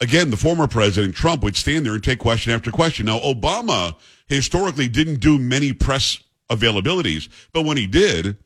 again, 0.00 0.30
the 0.30 0.36
former 0.36 0.66
president, 0.66 1.14
Trump, 1.14 1.42
would 1.42 1.56
stand 1.56 1.84
there 1.84 1.94
and 1.94 2.02
take 2.02 2.18
question 2.18 2.52
after 2.52 2.70
question. 2.70 3.06
Now, 3.06 3.18
Obama 3.20 3.94
historically 4.26 4.88
didn't 4.88 5.20
do 5.20 5.38
many 5.38 5.72
press 5.72 6.18
availabilities, 6.50 7.28
but 7.52 7.64
when 7.64 7.76
he 7.76 7.86
did, 7.86 8.36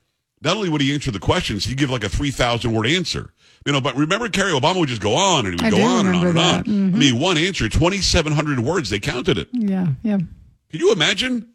not 0.42 0.56
only 0.56 0.68
would 0.68 0.80
he 0.80 0.92
answer 0.92 1.10
the 1.10 1.18
questions, 1.18 1.64
he'd 1.64 1.78
give 1.78 1.90
like 1.90 2.04
a 2.04 2.08
3,000 2.08 2.72
word 2.72 2.86
answer. 2.86 3.32
You 3.66 3.72
know, 3.72 3.80
but 3.80 3.96
remember, 3.96 4.28
Kerry 4.28 4.52
Obama 4.52 4.80
would 4.80 4.90
just 4.90 5.00
go 5.00 5.14
on 5.14 5.46
and 5.46 5.58
he 5.58 5.64
would 5.64 5.74
I 5.74 5.78
go 5.78 5.82
on 5.84 6.06
and 6.06 6.16
on 6.16 6.26
and 6.26 6.36
that. 6.36 6.54
on. 6.58 6.64
Mm-hmm. 6.64 6.96
I 6.96 6.98
mean, 6.98 7.18
one 7.18 7.38
answer, 7.38 7.68
2,700 7.68 8.60
words, 8.60 8.90
they 8.90 8.98
counted 8.98 9.38
it. 9.38 9.48
Yeah, 9.52 9.88
yeah. 10.02 10.18
Can 10.18 10.80
you 10.80 10.92
imagine? 10.92 11.48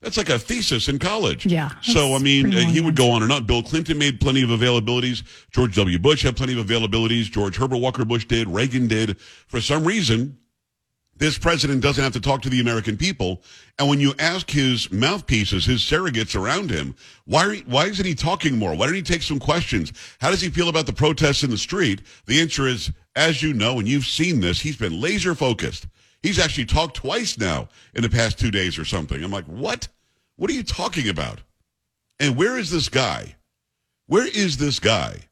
That's 0.00 0.16
like 0.16 0.28
a 0.28 0.38
thesis 0.38 0.88
in 0.88 1.00
college. 1.00 1.44
Yeah. 1.44 1.70
So, 1.82 2.14
I 2.14 2.18
mean, 2.18 2.54
uh, 2.54 2.60
he 2.60 2.80
would 2.80 2.94
go 2.94 3.10
on 3.10 3.24
and 3.24 3.32
on. 3.32 3.46
Bill 3.46 3.64
Clinton 3.64 3.98
made 3.98 4.20
plenty 4.20 4.42
of 4.44 4.50
availabilities. 4.50 5.24
George 5.50 5.74
W. 5.74 5.98
Bush 5.98 6.22
had 6.22 6.36
plenty 6.36 6.58
of 6.58 6.64
availabilities. 6.64 7.24
George 7.24 7.56
Herbert 7.56 7.78
Walker 7.78 8.04
Bush 8.04 8.24
did. 8.24 8.46
Reagan 8.46 8.86
did. 8.86 9.18
For 9.48 9.60
some 9.60 9.84
reason, 9.84 10.38
this 11.18 11.38
president 11.38 11.82
doesn't 11.82 12.02
have 12.02 12.12
to 12.14 12.20
talk 12.20 12.42
to 12.42 12.48
the 12.48 12.60
American 12.60 12.96
people. 12.96 13.42
And 13.78 13.88
when 13.88 14.00
you 14.00 14.14
ask 14.18 14.50
his 14.50 14.90
mouthpieces, 14.90 15.66
his 15.66 15.80
surrogates 15.80 16.40
around 16.40 16.70
him, 16.70 16.94
why, 17.24 17.58
why 17.66 17.86
isn't 17.86 18.06
he 18.06 18.14
talking 18.14 18.56
more? 18.56 18.74
Why 18.74 18.86
don't 18.86 18.94
he 18.94 19.02
take 19.02 19.22
some 19.22 19.38
questions? 19.38 19.92
How 20.20 20.30
does 20.30 20.40
he 20.40 20.48
feel 20.48 20.68
about 20.68 20.86
the 20.86 20.92
protests 20.92 21.42
in 21.42 21.50
the 21.50 21.58
street? 21.58 22.02
The 22.26 22.40
answer 22.40 22.66
is, 22.66 22.92
as 23.16 23.42
you 23.42 23.52
know, 23.52 23.78
and 23.78 23.88
you've 23.88 24.06
seen 24.06 24.40
this, 24.40 24.60
he's 24.60 24.76
been 24.76 25.00
laser 25.00 25.34
focused. 25.34 25.86
He's 26.22 26.38
actually 26.38 26.66
talked 26.66 26.96
twice 26.96 27.38
now 27.38 27.68
in 27.94 28.02
the 28.02 28.08
past 28.08 28.38
two 28.38 28.50
days 28.50 28.78
or 28.78 28.84
something. 28.84 29.22
I'm 29.22 29.30
like, 29.30 29.46
what? 29.46 29.88
What 30.36 30.50
are 30.50 30.54
you 30.54 30.64
talking 30.64 31.08
about? 31.08 31.40
And 32.20 32.36
where 32.36 32.58
is 32.58 32.70
this 32.70 32.88
guy? 32.88 33.36
Where 34.06 34.26
is 34.26 34.56
this 34.56 34.80
guy 34.80 35.28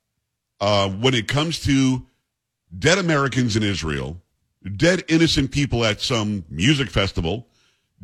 uh, 0.61 0.89
when 0.89 1.15
it 1.15 1.29
comes 1.29 1.61
to 1.61 2.07
dead 2.77 2.99
Americans 2.99 3.57
in 3.57 3.63
Israel, 3.63 4.21
dead 4.77 5.05
innocent 5.09 5.51
people 5.51 5.85
at 5.85 6.01
some 6.01 6.45
music 6.49 6.91
festival, 6.91 7.49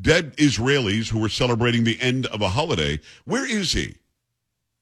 dead 0.00 0.36
Israelis 0.36 1.08
who 1.08 1.18
were 1.18 1.28
celebrating 1.28 1.84
the 1.84 2.00
end 2.00 2.26
of 2.26 2.40
a 2.42 2.48
holiday? 2.48 3.00
Where 3.24 3.48
is 3.48 3.72
he? 3.72 3.96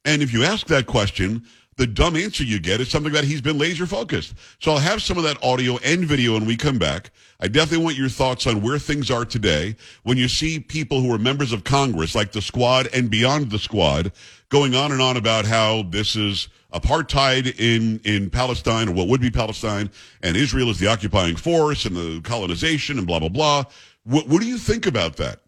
And 0.05 0.23
if 0.23 0.33
you 0.33 0.45
ask 0.45 0.67
that 0.69 0.87
question, 0.87 1.45
the 1.77 1.87
dumb 1.87 2.15
answer 2.15 2.45
you 2.45 2.59
get 2.59 2.81
is 2.81 2.91
something 2.91 3.13
that 3.15 3.25
he's 3.25 3.41
been 3.41 3.57
laser 3.57 3.87
focused. 3.87 4.35
So 4.59 4.73
I'll 4.73 4.79
have 4.79 5.03
some 5.03 5.17
of 5.17 5.25
that 5.25 5.43
audio 5.43 5.79
and 5.79 6.05
video 6.05 6.35
when 6.35 6.45
we 6.45 6.57
come 6.57 6.79
back. 6.79 7.11
I 7.41 7.49
definitely 7.49 7.85
want 7.85 7.97
your 7.97 8.11
thoughts 8.11 8.47
on 8.47 8.61
where 8.61 8.79
things 8.79 9.11
are 9.11 9.25
today 9.25 9.77
when 10.03 10.19
you 10.19 10.29
see 10.29 10.61
people 10.61 11.01
who 11.01 11.11
are 11.13 11.19
members 11.19 11.53
of 11.53 11.65
Congress, 11.65 12.15
like 12.15 12.33
the 12.33 12.43
squad 12.43 12.89
and 12.93 13.11
beyond 13.11 13.51
the 13.51 13.59
squad, 13.59 14.13
going 14.51 14.75
on 14.75 14.93
and 14.93 15.01
on 15.01 15.17
about 15.17 15.47
how 15.47 15.83
this 15.85 16.17
is 16.17 16.49
apartheid 16.73 17.59
in, 17.59 18.01
in 18.05 18.31
Palestine 18.31 18.89
or 18.89 18.93
what 18.93 19.09
would 19.09 19.21
be 19.21 19.31
Palestine 19.31 19.91
and 20.23 20.37
Israel 20.37 20.71
is 20.71 20.79
the 20.79 20.87
occupying 20.87 21.37
force 21.37 21.85
and 21.85 21.97
the 21.97 22.21
colonization 22.23 22.99
and 22.99 23.07
blah, 23.07 23.19
blah, 23.19 23.29
blah. 23.29 23.65
What, 24.05 24.29
what 24.29 24.41
do 24.41 24.47
you 24.47 24.59
think 24.59 24.87
about 24.87 25.17
that? 25.17 25.41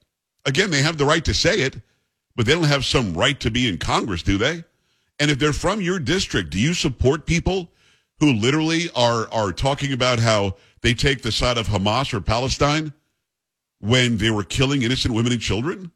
Again, 0.47 0.71
they 0.71 0.83
have 0.83 0.99
the 0.99 1.05
right 1.05 1.25
to 1.25 1.35
say 1.35 1.61
it, 1.61 1.81
but 2.35 2.47
they 2.47 2.55
don't 2.55 2.65
have 2.65 2.85
some 2.85 3.15
right 3.15 3.39
to 3.41 3.51
be 3.51 3.69
in 3.69 3.79
Congress, 3.79 4.23
do 4.23 4.39
they? 4.39 4.65
And 5.19 5.31
if 5.31 5.39
they're 5.39 5.53
from 5.53 5.81
your 5.81 5.99
district, 5.99 6.51
do 6.51 6.59
you 6.59 6.75
support 6.75 7.27
people 7.27 7.71
who 8.19 8.33
literally 8.33 8.89
are 8.97 9.33
are 9.33 9.53
talking 9.53 9.93
about 9.93 10.19
how 10.19 10.57
they 10.81 10.95
take 10.95 11.23
the 11.23 11.33
side 11.33 11.59
of 11.59 11.69
Hamas 11.69 12.13
or 12.13 12.21
Palestine 12.21 12.93
when 13.79 14.17
they 14.17 14.31
were 14.31 14.45
killing 14.45 14.83
innocent 14.83 15.15
women 15.15 15.33
and 15.33 15.41
children? 15.41 15.93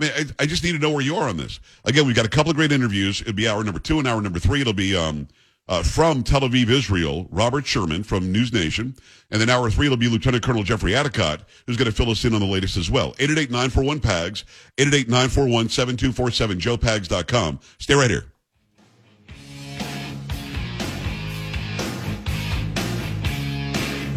I, 0.00 0.06
I, 0.06 0.24
I 0.40 0.46
just 0.46 0.64
need 0.64 0.72
to 0.72 0.78
know 0.78 0.90
where 0.90 1.02
you 1.02 1.16
are 1.16 1.28
on 1.28 1.36
this. 1.36 1.60
Again, 1.84 2.06
we've 2.06 2.16
got 2.16 2.26
a 2.26 2.30
couple 2.30 2.50
of 2.50 2.56
great 2.56 2.72
interviews. 2.72 3.20
It'll 3.20 3.32
be 3.32 3.48
hour 3.48 3.62
number 3.64 3.80
two 3.80 3.98
and 3.98 4.08
hour 4.08 4.20
number 4.20 4.38
three. 4.38 4.60
It'll 4.60 4.72
be 4.72 4.96
um, 4.96 5.28
uh, 5.68 5.82
from 5.82 6.22
Tel 6.22 6.40
Aviv, 6.40 6.68
Israel, 6.70 7.28
Robert 7.30 7.66
Sherman 7.66 8.02
from 8.02 8.32
News 8.32 8.52
Nation. 8.52 8.96
And 9.30 9.40
then 9.40 9.50
hour 9.50 9.70
three 9.70 9.86
it'll 9.86 9.98
be 9.98 10.08
Lieutenant 10.08 10.42
Colonel 10.42 10.62
Jeffrey 10.62 10.92
Addicott, 10.92 11.40
who's 11.66 11.76
going 11.76 11.90
to 11.90 11.96
fill 11.96 12.10
us 12.10 12.24
in 12.24 12.32
on 12.34 12.40
the 12.40 12.46
latest 12.46 12.76
as 12.76 12.90
well. 12.90 13.12
888-941-PAGS, 13.14 14.44
888-941-7247, 14.78 16.58
joepags.com. 16.58 17.60
Stay 17.78 17.94
right 17.94 18.10
here. 18.10 18.24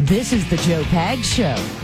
This 0.00 0.32
is 0.32 0.48
the 0.50 0.56
Joe 0.56 0.82
Pags 0.84 1.24
Show. 1.24 1.81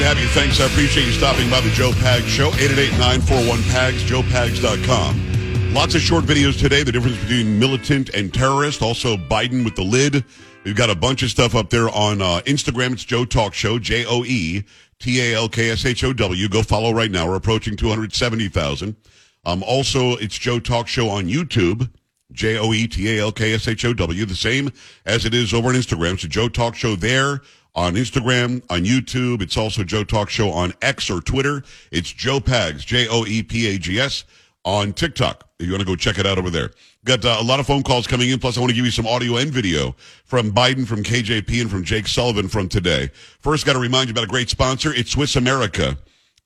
To 0.00 0.06
have 0.06 0.18
you. 0.18 0.28
Thanks. 0.28 0.60
I 0.60 0.66
appreciate 0.66 1.04
you 1.04 1.12
stopping 1.12 1.50
by 1.50 1.60
the 1.60 1.68
Joe 1.70 1.90
Pags 1.90 2.26
Show. 2.26 2.50
888-941-PAGS, 2.52 4.02
joepags.com. 4.04 5.74
Lots 5.74 5.94
of 5.94 6.00
short 6.00 6.24
videos 6.24 6.58
today. 6.58 6.82
The 6.82 6.92
difference 6.92 7.18
between 7.18 7.58
militant 7.58 8.08
and 8.10 8.32
terrorist. 8.32 8.80
Also, 8.80 9.16
Biden 9.16 9.62
with 9.64 9.76
the 9.76 9.82
lid. 9.82 10.24
We've 10.64 10.76
got 10.76 10.88
a 10.90 10.94
bunch 10.94 11.22
of 11.22 11.30
stuff 11.30 11.54
up 11.54 11.68
there 11.70 11.90
on 11.90 12.22
uh, 12.22 12.40
Instagram. 12.46 12.92
It's 12.92 13.04
Joe 13.04 13.26
Talk 13.26 13.52
Show, 13.52 13.78
J 13.78 14.06
O 14.06 14.24
E 14.24 14.64
T 14.98 15.20
A 15.20 15.34
L 15.36 15.48
K 15.48 15.70
S 15.70 15.84
H 15.84 16.02
O 16.02 16.12
W. 16.14 16.48
Go 16.48 16.62
follow 16.62 16.92
right 16.92 17.10
now. 17.10 17.28
We're 17.28 17.36
approaching 17.36 17.76
270,000. 17.76 18.96
Um, 19.44 19.62
also, 19.62 20.16
it's 20.16 20.38
Joe 20.38 20.60
Talk 20.60 20.88
Show 20.88 21.08
on 21.10 21.26
YouTube, 21.26 21.90
J 22.32 22.58
O 22.58 22.72
E 22.72 22.86
T 22.86 23.18
A 23.18 23.22
L 23.22 23.32
K 23.32 23.52
S 23.52 23.68
H 23.68 23.84
O 23.84 23.92
W. 23.92 24.24
The 24.24 24.34
same 24.34 24.70
as 25.04 25.26
it 25.26 25.34
is 25.34 25.52
over 25.52 25.68
on 25.68 25.74
Instagram. 25.74 26.18
So, 26.18 26.26
Joe 26.26 26.48
Talk 26.48 26.74
Show 26.74 26.96
there 26.96 27.42
on 27.74 27.94
Instagram, 27.94 28.62
on 28.70 28.84
YouTube. 28.84 29.42
It's 29.42 29.56
also 29.56 29.84
Joe 29.84 30.04
Talk 30.04 30.30
Show 30.30 30.50
on 30.50 30.72
X 30.82 31.10
or 31.10 31.20
Twitter. 31.20 31.62
It's 31.90 32.12
Joe 32.12 32.40
Pags, 32.40 32.84
J 32.84 33.06
O 33.08 33.24
E 33.26 33.42
P 33.42 33.74
A 33.74 33.78
G 33.78 34.00
S, 34.00 34.24
on 34.64 34.92
TikTok. 34.92 35.48
If 35.58 35.66
you 35.66 35.72
want 35.72 35.80
to 35.80 35.86
go 35.86 35.96
check 35.96 36.18
it 36.18 36.26
out 36.26 36.38
over 36.38 36.50
there. 36.50 36.70
Got 37.04 37.24
uh, 37.24 37.36
a 37.38 37.44
lot 37.44 37.60
of 37.60 37.66
phone 37.66 37.82
calls 37.82 38.06
coming 38.06 38.28
in. 38.28 38.38
Plus, 38.38 38.56
I 38.56 38.60
want 38.60 38.70
to 38.70 38.76
give 38.76 38.84
you 38.84 38.90
some 38.90 39.06
audio 39.06 39.36
and 39.36 39.50
video 39.50 39.94
from 40.24 40.52
Biden, 40.52 40.86
from 40.86 41.02
KJP, 41.02 41.62
and 41.62 41.70
from 41.70 41.82
Jake 41.82 42.06
Sullivan 42.06 42.48
from 42.48 42.68
today. 42.68 43.10
First, 43.40 43.64
got 43.64 43.72
to 43.72 43.78
remind 43.78 44.08
you 44.08 44.12
about 44.12 44.24
a 44.24 44.28
great 44.28 44.50
sponsor. 44.50 44.92
It's 44.94 45.10
Swiss 45.10 45.36
America. 45.36 45.96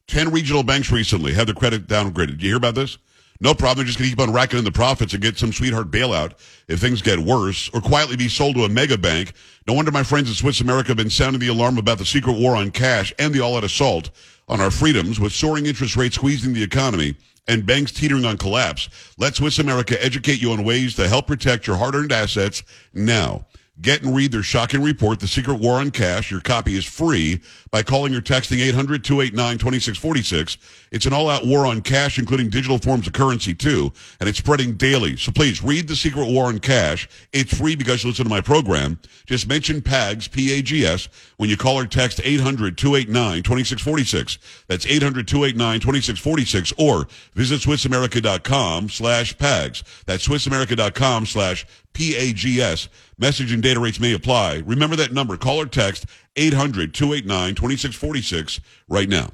Ten 0.07 0.31
regional 0.31 0.63
banks 0.63 0.93
recently 0.93 1.33
had 1.33 1.49
their 1.49 1.55
credit 1.55 1.87
downgraded. 1.87 2.27
Did 2.29 2.43
you 2.43 2.49
hear 2.51 2.57
about 2.57 2.75
this? 2.75 2.99
No 3.41 3.55
problem. 3.55 3.79
They're 3.79 3.87
just 3.87 3.99
going 3.99 4.11
to 4.11 4.17
keep 4.17 4.27
on 4.27 4.33
racking 4.33 4.59
in 4.59 4.65
the 4.65 4.73
profits 4.73 5.13
and 5.13 5.23
get 5.23 5.37
some 5.37 5.53
sweetheart 5.53 5.91
bailout 5.91 6.33
if 6.69 6.81
things 6.81 7.03
get 7.03 7.19
worse 7.19 7.69
or 7.75 7.81
quietly 7.81 8.17
be 8.17 8.29
sold 8.29 8.55
to 8.57 8.65
a 8.65 8.69
mega 8.69 8.97
bank. 8.97 9.33
No 9.67 9.75
wonder 9.75 9.91
my 9.91 10.03
friends 10.03 10.31
at 10.31 10.37
Swiss 10.37 10.61
America 10.61 10.89
have 10.89 10.97
been 10.97 11.11
sounding 11.11 11.41
the 11.41 11.49
alarm 11.49 11.79
about 11.79 11.99
the 11.99 12.05
secret 12.05 12.35
war 12.35 12.57
on 12.57 12.71
cash 12.71 13.13
and 13.19 13.35
the 13.35 13.41
all-out 13.41 13.65
assault 13.65 14.11
on 14.49 14.61
our 14.61 14.71
freedoms 14.71 15.19
with 15.19 15.33
soaring 15.33 15.67
interest 15.67 15.97
rates 15.97 16.17
squeezing 16.17 16.53
the 16.53 16.63
economy 16.63 17.17
and 17.49 17.67
banks 17.67 17.93
teetering 17.93 18.25
on 18.25 18.39
collapse. 18.39 18.89
Let 19.19 19.35
Swiss 19.35 19.59
America 19.59 20.03
educate 20.03 20.41
you 20.41 20.53
on 20.53 20.65
ways 20.65 20.95
to 20.97 21.09
help 21.09 21.27
protect 21.27 21.67
your 21.67 21.77
hard-earned 21.77 22.13
assets 22.13 22.63
now. 22.93 23.47
Get 23.81 24.05
and 24.05 24.15
read 24.15 24.31
their 24.31 24.45
shocking 24.45 24.85
report, 24.85 25.19
The 25.19 25.27
Secret 25.27 25.57
War 25.57 25.81
on 25.81 25.91
Cash. 25.91 26.31
Your 26.31 26.41
copy 26.41 26.77
is 26.77 26.85
free 26.85 27.41
by 27.73 27.83
calling 27.83 28.15
or 28.15 28.21
texting 28.21 28.61
800-289-2646. 28.73 30.59
It's 30.93 31.07
an 31.07 31.13
all-out 31.13 31.45
war 31.45 31.67
on 31.67 31.83
cash, 31.83 32.17
including 32.17 32.51
digital 32.51 32.79
forms 32.79 33.09
of 33.09 33.15
currency, 33.15 33.53
too, 33.53 33.93
and 34.21 34.29
it's 34.29 34.39
spreading 34.39 34.75
daily. 34.75 35.17
So 35.17 35.33
please, 35.33 35.61
read 35.61 35.89
The 35.89 35.97
Secret 35.97 36.27
War 36.27 36.47
on 36.47 36.61
Cash. 36.61 37.09
It's 37.33 37.59
free 37.59 37.75
because 37.75 38.05
you 38.05 38.11
listen 38.11 38.27
to 38.27 38.31
my 38.31 38.41
program. 38.41 39.01
Just 39.27 39.49
mention 39.49 39.83
PAGS, 39.83 40.29
P-A-G-S, 40.29 41.09
when 41.39 41.51
you 41.51 41.57
call 41.57 41.77
or 41.77 41.87
text 41.87 42.19
800-289-2646. 42.19 44.39
That's 44.69 44.87
800-289-2646, 44.87 46.75
or 46.79 47.09
visit 47.35 47.63
SwissAmerica.com 47.63 48.89
slash 48.89 49.37
PAGS. 49.37 49.83
That's 50.07 50.29
SwissAmerica.com 50.29 51.27
slash 51.27 51.67
P-A-G-S. 51.95 52.89
Message 53.19 53.53
and 53.53 53.63
data 53.63 53.81
rates 53.81 53.99
may 53.99 54.13
apply. 54.13 54.63
Remember 54.67 54.97
that 54.97 55.13
number. 55.13 55.37
Call 55.37 55.63
or 55.63 55.67
text 55.67 56.07
800-289-2646 56.37 58.61
right 58.89 59.09
now. 59.09 59.31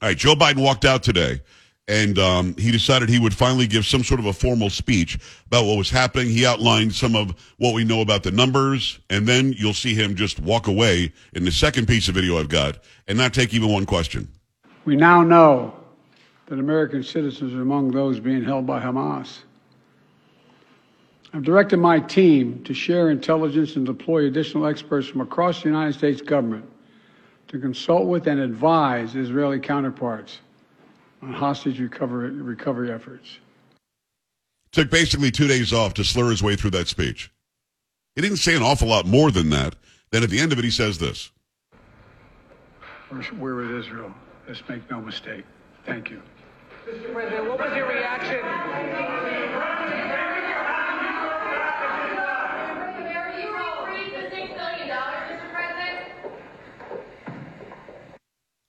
All 0.00 0.08
right, 0.08 0.16
Joe 0.16 0.34
Biden 0.34 0.62
walked 0.62 0.84
out 0.84 1.02
today, 1.02 1.40
and 1.88 2.20
um, 2.20 2.54
he 2.56 2.70
decided 2.70 3.08
he 3.08 3.18
would 3.18 3.34
finally 3.34 3.66
give 3.66 3.84
some 3.84 4.04
sort 4.04 4.20
of 4.20 4.26
a 4.26 4.32
formal 4.32 4.70
speech 4.70 5.18
about 5.46 5.64
what 5.64 5.76
was 5.76 5.90
happening. 5.90 6.28
He 6.28 6.46
outlined 6.46 6.94
some 6.94 7.16
of 7.16 7.34
what 7.56 7.74
we 7.74 7.82
know 7.82 8.00
about 8.00 8.22
the 8.22 8.30
numbers, 8.30 9.00
and 9.10 9.26
then 9.26 9.52
you'll 9.54 9.74
see 9.74 9.94
him 9.94 10.14
just 10.14 10.38
walk 10.38 10.68
away 10.68 11.12
in 11.32 11.44
the 11.44 11.50
second 11.50 11.88
piece 11.88 12.08
of 12.08 12.14
video 12.14 12.38
I've 12.38 12.48
got 12.48 12.78
and 13.08 13.18
not 13.18 13.34
take 13.34 13.52
even 13.54 13.70
one 13.70 13.86
question. 13.86 14.28
We 14.84 14.94
now 14.94 15.22
know 15.22 15.74
that 16.46 16.58
American 16.58 17.02
citizens 17.02 17.54
are 17.54 17.62
among 17.62 17.90
those 17.90 18.20
being 18.20 18.44
held 18.44 18.66
by 18.66 18.80
Hamas. 18.80 19.40
I've 21.32 21.42
directed 21.42 21.76
my 21.76 22.00
team 22.00 22.64
to 22.64 22.72
share 22.72 23.10
intelligence 23.10 23.76
and 23.76 23.84
deploy 23.84 24.26
additional 24.26 24.66
experts 24.66 25.06
from 25.06 25.20
across 25.20 25.62
the 25.62 25.68
United 25.68 25.94
States 25.94 26.22
government 26.22 26.64
to 27.48 27.58
consult 27.58 28.06
with 28.06 28.26
and 28.26 28.40
advise 28.40 29.14
Israeli 29.14 29.60
counterparts 29.60 30.38
on 31.22 31.32
hostage 31.32 31.80
recovery, 31.80 32.30
recovery 32.30 32.90
efforts. 32.90 33.38
Took 34.72 34.90
basically 34.90 35.30
two 35.30 35.48
days 35.48 35.72
off 35.72 35.94
to 35.94 36.04
slur 36.04 36.30
his 36.30 36.42
way 36.42 36.56
through 36.56 36.70
that 36.70 36.88
speech. 36.88 37.30
He 38.14 38.22
didn't 38.22 38.38
say 38.38 38.56
an 38.56 38.62
awful 38.62 38.88
lot 38.88 39.06
more 39.06 39.30
than 39.30 39.50
that. 39.50 39.74
Then 40.10 40.22
at 40.22 40.30
the 40.30 40.38
end 40.38 40.52
of 40.52 40.58
it, 40.58 40.64
he 40.64 40.70
says 40.70 40.98
this. 40.98 41.30
We're, 43.10 43.24
we're 43.38 43.54
with 43.54 43.70
Israel. 43.70 44.14
Let's 44.46 44.62
make 44.68 44.90
no 44.90 45.00
mistake. 45.00 45.44
Thank 45.84 46.10
you. 46.10 46.22
Mr. 46.86 47.12
President, 47.12 47.48
what 47.48 47.58
was 47.58 47.76
your 47.76 47.88
reaction? 47.88 49.17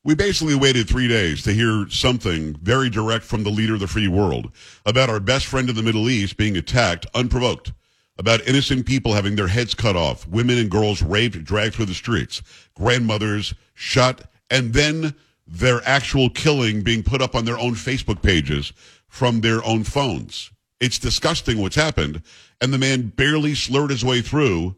We 0.06 0.16
basically 0.16 0.56
waited 0.56 0.88
three 0.88 1.10
days 1.10 1.44
to 1.44 1.52
hear 1.52 1.86
something 1.90 2.56
very 2.56 2.90
direct 2.90 3.26
from 3.26 3.44
the 3.44 3.50
leader 3.50 3.74
of 3.74 3.82
the 3.82 3.88
free 3.88 4.08
world 4.08 4.50
about 4.86 5.10
our 5.10 5.20
best 5.20 5.46
friend 5.46 5.70
in 5.70 5.76
the 5.76 5.84
Middle 5.84 6.10
East 6.10 6.38
being 6.38 6.56
attacked 6.56 7.06
unprovoked, 7.14 7.74
about 8.18 8.48
innocent 8.48 8.86
people 8.86 9.14
having 9.14 9.36
their 9.36 9.50
heads 9.50 9.76
cut 9.76 9.98
off, 9.98 10.26
women 10.26 10.58
and 10.58 10.72
girls 10.72 11.02
raped, 11.02 11.44
dragged 11.44 11.76
through 11.76 11.88
the 11.88 11.94
streets, 11.94 12.42
grandmothers 12.76 13.54
shot, 13.74 14.22
and 14.50 14.74
then 14.74 15.14
their 15.46 15.82
actual 15.86 16.30
killing 16.30 16.82
being 16.82 17.04
put 17.04 17.22
up 17.22 17.36
on 17.36 17.44
their 17.44 17.60
own 17.60 17.74
Facebook 17.74 18.22
pages 18.22 18.72
from 19.10 19.42
their 19.42 19.62
own 19.66 19.84
phones. 19.84 20.50
It's 20.80 20.98
disgusting 20.98 21.58
what's 21.58 21.76
happened. 21.76 22.22
And 22.62 22.72
the 22.72 22.78
man 22.78 23.08
barely 23.18 23.54
slurred 23.54 23.90
his 23.90 24.06
way 24.06 24.22
through 24.22 24.78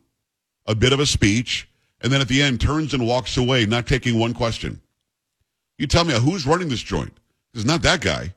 a 0.66 0.74
bit 0.74 0.94
of 0.94 1.00
a 1.00 1.06
speech, 1.06 1.70
and 2.02 2.12
then 2.12 2.22
at 2.22 2.28
the 2.28 2.42
end 2.42 2.60
turns 2.60 2.92
and 2.96 3.06
walks 3.06 3.38
away, 3.38 3.68
not 3.68 3.86
taking 3.86 4.18
one 4.18 4.34
question. 4.34 4.82
You 5.82 5.88
tell 5.88 6.04
me 6.04 6.14
who's 6.14 6.46
running 6.46 6.70
this 6.70 6.84
joint? 6.84 7.12
It's 7.56 7.66
not 7.66 7.82
that 7.82 8.02
guy. 8.02 8.36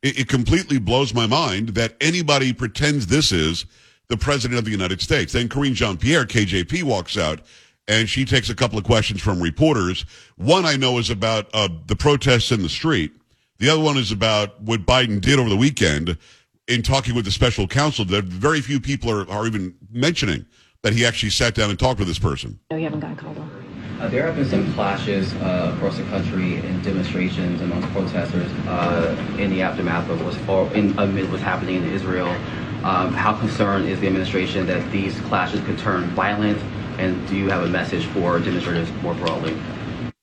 It, 0.00 0.20
it, 0.20 0.28
completely 0.28 0.78
blows 0.78 1.12
my 1.12 1.26
mind 1.26 1.74
that 1.74 1.96
anybody 2.00 2.54
pretends 2.54 3.08
this 3.08 3.30
is 3.30 3.66
the 4.08 4.16
president 4.16 4.58
of 4.58 4.64
the 4.64 4.70
United 4.70 5.02
States. 5.02 5.34
Then 5.34 5.50
Karine 5.50 5.74
Jean-Pierre, 5.74 6.24
KJP, 6.24 6.82
walks 6.84 7.18
out 7.18 7.42
and 7.86 8.08
she 8.08 8.24
takes 8.24 8.48
a 8.48 8.54
couple 8.54 8.78
of 8.78 8.84
questions 8.84 9.20
from 9.20 9.42
reporters. 9.42 10.06
One 10.36 10.64
I 10.64 10.76
know 10.76 10.96
is 10.96 11.10
about 11.10 11.50
uh, 11.52 11.68
the 11.84 11.94
protests 11.94 12.50
in 12.52 12.62
the 12.62 12.70
street. 12.70 13.12
The 13.58 13.68
other 13.68 13.82
one 13.82 13.98
is 13.98 14.12
about 14.12 14.62
what 14.62 14.86
Biden 14.86 15.20
did 15.20 15.38
over 15.38 15.50
the 15.50 15.56
weekend 15.58 16.16
in 16.68 16.80
talking 16.80 17.14
with 17.14 17.26
the 17.26 17.30
special 17.30 17.68
counsel. 17.68 18.06
That 18.06 18.24
very 18.24 18.62
few 18.62 18.80
people 18.80 19.10
are, 19.10 19.30
are 19.30 19.46
even 19.46 19.74
mentioning 19.90 20.46
that 20.84 20.94
he 20.94 21.04
actually 21.04 21.30
sat 21.30 21.54
down 21.54 21.68
and 21.68 21.78
talked 21.78 21.98
with 21.98 22.08
this 22.08 22.18
person. 22.18 22.58
No, 22.70 22.78
you 22.78 22.84
haven't 22.84 23.00
gotten 23.00 23.16
called 23.16 23.36
on. 23.36 23.61
Uh, 24.02 24.08
there 24.08 24.26
have 24.26 24.34
been 24.34 24.44
some 24.44 24.74
clashes 24.74 25.32
uh, 25.34 25.72
across 25.76 25.96
the 25.96 26.02
country 26.06 26.56
and 26.56 26.82
demonstrations 26.82 27.60
amongst 27.60 27.88
protesters 27.90 28.50
uh, 28.66 29.36
in 29.38 29.48
the 29.48 29.62
aftermath 29.62 30.10
of 30.10 30.20
what's 30.24 30.74
in, 30.74 30.98
amid 30.98 31.30
what's 31.30 31.40
happening 31.40 31.76
in 31.76 31.84
Israel. 31.84 32.26
Um, 32.82 33.14
how 33.14 33.38
concerned 33.38 33.88
is 33.88 34.00
the 34.00 34.08
administration 34.08 34.66
that 34.66 34.90
these 34.90 35.16
clashes 35.20 35.60
could 35.60 35.78
turn 35.78 36.08
violent? 36.16 36.58
And 36.98 37.28
do 37.28 37.36
you 37.36 37.48
have 37.50 37.62
a 37.62 37.68
message 37.68 38.04
for 38.06 38.40
demonstrators 38.40 38.90
more 39.02 39.14
broadly? 39.14 39.52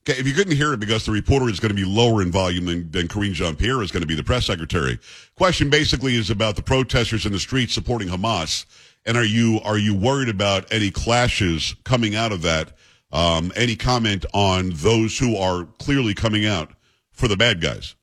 Okay, 0.01 0.19
if 0.19 0.27
you 0.27 0.33
couldn't 0.33 0.57
hear 0.57 0.74
it 0.74 0.81
because 0.81 1.05
the 1.05 1.13
reporter 1.13 1.48
is 1.50 1.62
going 1.62 1.74
to 1.74 1.74
be 1.74 1.86
lower 1.86 2.21
in 2.21 2.33
volume 2.33 2.65
than, 2.65 2.91
than 2.91 3.07
Karine 3.07 3.31
Jean-Pierre 3.31 3.81
is 3.81 3.91
going 3.91 4.01
to 4.01 4.07
be 4.07 4.15
the 4.15 4.25
press 4.25 4.45
secretary. 4.45 5.00
Question 5.38 5.69
basically 5.69 6.17
is 6.17 6.29
about 6.29 6.57
the 6.57 6.62
protesters 6.62 7.25
in 7.25 7.31
the 7.31 7.39
streets 7.39 7.75
supporting 7.75 8.09
Hamas. 8.09 8.65
And 9.05 9.15
are 9.15 9.24
you, 9.24 9.62
are 9.63 9.77
you 9.77 9.95
worried 9.95 10.27
about 10.27 10.69
any 10.69 10.91
clashes 10.91 11.75
coming 11.86 12.13
out 12.13 12.33
of 12.33 12.41
that? 12.41 12.74
Um, 13.11 13.51
any 13.55 13.75
comment 13.75 14.25
on 14.33 14.71
those 14.75 15.17
who 15.17 15.35
are 15.35 15.65
clearly 15.79 16.13
coming 16.13 16.45
out 16.45 16.71
for 17.11 17.27
the 17.27 17.35
bad 17.35 17.59
guys. 17.59 17.95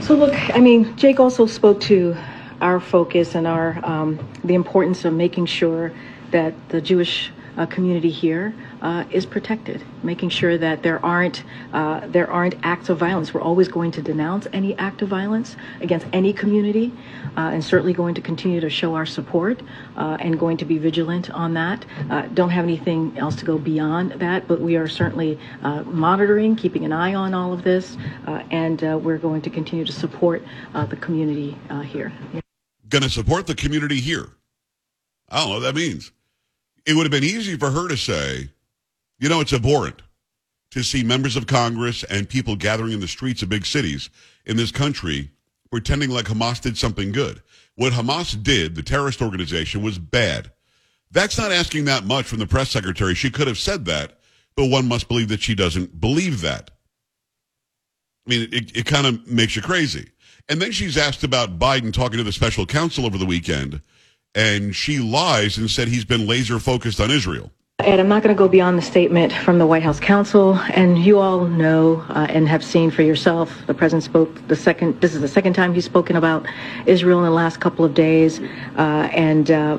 So 0.00 0.14
look, 0.14 0.34
I 0.54 0.60
mean, 0.60 0.96
Jake 0.96 1.18
also 1.20 1.46
spoke 1.46 1.80
to 1.82 2.16
our 2.60 2.78
focus 2.78 3.34
and 3.34 3.46
our 3.46 3.78
um, 3.84 4.18
the 4.44 4.54
importance 4.54 5.04
of 5.04 5.12
making 5.12 5.46
sure 5.46 5.92
that 6.30 6.54
the 6.68 6.80
Jewish 6.80 7.32
uh, 7.56 7.66
community 7.66 8.10
here 8.10 8.54
uh, 8.82 9.04
is 9.10 9.24
protected, 9.24 9.82
making 10.02 10.28
sure 10.28 10.58
that 10.58 10.82
there 10.82 11.04
aren't 11.04 11.44
uh, 11.72 12.06
there 12.08 12.30
aren't 12.30 12.54
acts 12.62 12.88
of 12.88 12.98
violence. 12.98 13.32
We're 13.32 13.40
always 13.40 13.68
going 13.68 13.92
to 13.92 14.02
denounce 14.02 14.46
any 14.52 14.76
act 14.76 15.02
of 15.02 15.08
violence 15.08 15.56
against 15.80 16.06
any 16.12 16.32
community, 16.32 16.92
uh, 17.36 17.52
and 17.52 17.64
certainly 17.64 17.92
going 17.92 18.14
to 18.16 18.20
continue 18.20 18.60
to 18.60 18.68
show 18.68 18.94
our 18.94 19.06
support 19.06 19.62
uh, 19.96 20.16
and 20.20 20.38
going 20.38 20.56
to 20.58 20.64
be 20.64 20.78
vigilant 20.78 21.30
on 21.30 21.54
that. 21.54 21.86
Uh, 22.10 22.22
don't 22.34 22.50
have 22.50 22.64
anything 22.64 23.16
else 23.18 23.36
to 23.36 23.44
go 23.44 23.56
beyond 23.56 24.12
that, 24.12 24.48
but 24.48 24.60
we 24.60 24.76
are 24.76 24.88
certainly 24.88 25.38
monitoring, 25.84 26.56
keeping 26.56 26.84
an 26.84 26.92
eye 26.92 27.14
on 27.14 27.34
all 27.34 27.52
of 27.52 27.62
this, 27.62 27.96
and 28.50 28.82
we're 29.04 29.18
going 29.18 29.40
to 29.40 29.50
continue 29.50 29.84
to 29.84 29.92
support 29.92 30.42
the 30.74 30.96
community 30.96 31.56
here. 31.84 32.12
Going 32.88 33.02
to 33.02 33.10
support 33.10 33.46
the 33.46 33.54
community 33.54 34.00
here. 34.00 34.28
I 35.28 35.38
don't 35.38 35.48
know 35.48 35.54
what 35.54 35.60
that 35.60 35.74
means 35.74 36.12
it 36.84 36.94
would 36.94 37.04
have 37.04 37.10
been 37.10 37.24
easy 37.24 37.56
for 37.56 37.70
her 37.70 37.88
to 37.88 37.96
say, 37.96 38.50
you 39.22 39.28
know, 39.28 39.40
it's 39.40 39.52
abhorrent 39.52 40.02
to 40.72 40.82
see 40.82 41.04
members 41.04 41.36
of 41.36 41.46
Congress 41.46 42.02
and 42.02 42.28
people 42.28 42.56
gathering 42.56 42.90
in 42.90 42.98
the 42.98 43.06
streets 43.06 43.40
of 43.40 43.48
big 43.48 43.64
cities 43.64 44.10
in 44.46 44.56
this 44.56 44.72
country 44.72 45.30
pretending 45.70 46.10
like 46.10 46.24
Hamas 46.24 46.60
did 46.60 46.76
something 46.76 47.12
good. 47.12 47.40
What 47.76 47.92
Hamas 47.92 48.42
did, 48.42 48.74
the 48.74 48.82
terrorist 48.82 49.22
organization, 49.22 49.80
was 49.80 49.96
bad. 49.96 50.50
That's 51.12 51.38
not 51.38 51.52
asking 51.52 51.84
that 51.84 52.02
much 52.02 52.26
from 52.26 52.40
the 52.40 52.48
press 52.48 52.70
secretary. 52.70 53.14
She 53.14 53.30
could 53.30 53.46
have 53.46 53.58
said 53.58 53.84
that, 53.84 54.18
but 54.56 54.66
one 54.66 54.88
must 54.88 55.06
believe 55.06 55.28
that 55.28 55.40
she 55.40 55.54
doesn't 55.54 56.00
believe 56.00 56.40
that. 56.40 56.72
I 58.26 58.30
mean, 58.30 58.48
it, 58.50 58.76
it 58.76 58.86
kind 58.86 59.06
of 59.06 59.24
makes 59.28 59.54
you 59.54 59.62
crazy. 59.62 60.10
And 60.48 60.60
then 60.60 60.72
she's 60.72 60.98
asked 60.98 61.22
about 61.22 61.60
Biden 61.60 61.92
talking 61.92 62.18
to 62.18 62.24
the 62.24 62.32
special 62.32 62.66
counsel 62.66 63.06
over 63.06 63.18
the 63.18 63.26
weekend 63.26 63.82
and 64.34 64.74
she 64.74 64.98
lies 64.98 65.58
and 65.58 65.70
said 65.70 65.86
he's 65.86 66.04
been 66.04 66.26
laser 66.26 66.58
focused 66.58 67.00
on 67.00 67.12
Israel. 67.12 67.52
Ed, 67.84 67.98
I'm 67.98 68.06
not 68.06 68.22
going 68.22 68.32
to 68.34 68.38
go 68.38 68.46
beyond 68.46 68.78
the 68.78 68.82
statement 68.82 69.32
from 69.32 69.58
the 69.58 69.66
White 69.66 69.82
House 69.82 69.98
counsel, 69.98 70.56
and 70.74 70.98
you 70.98 71.18
all 71.18 71.46
know 71.46 72.04
uh, 72.10 72.28
and 72.30 72.46
have 72.46 72.62
seen 72.62 72.92
for 72.92 73.02
yourself. 73.02 73.66
The 73.66 73.74
president 73.74 74.04
spoke 74.04 74.46
the 74.46 74.54
second. 74.54 75.00
This 75.00 75.16
is 75.16 75.20
the 75.20 75.26
second 75.26 75.54
time 75.54 75.74
he's 75.74 75.84
spoken 75.84 76.14
about 76.14 76.46
Israel 76.86 77.18
in 77.18 77.24
the 77.24 77.32
last 77.32 77.60
couple 77.60 77.84
of 77.84 77.92
days, 77.92 78.38
uh, 78.76 79.08
and 79.12 79.50
uh, 79.50 79.78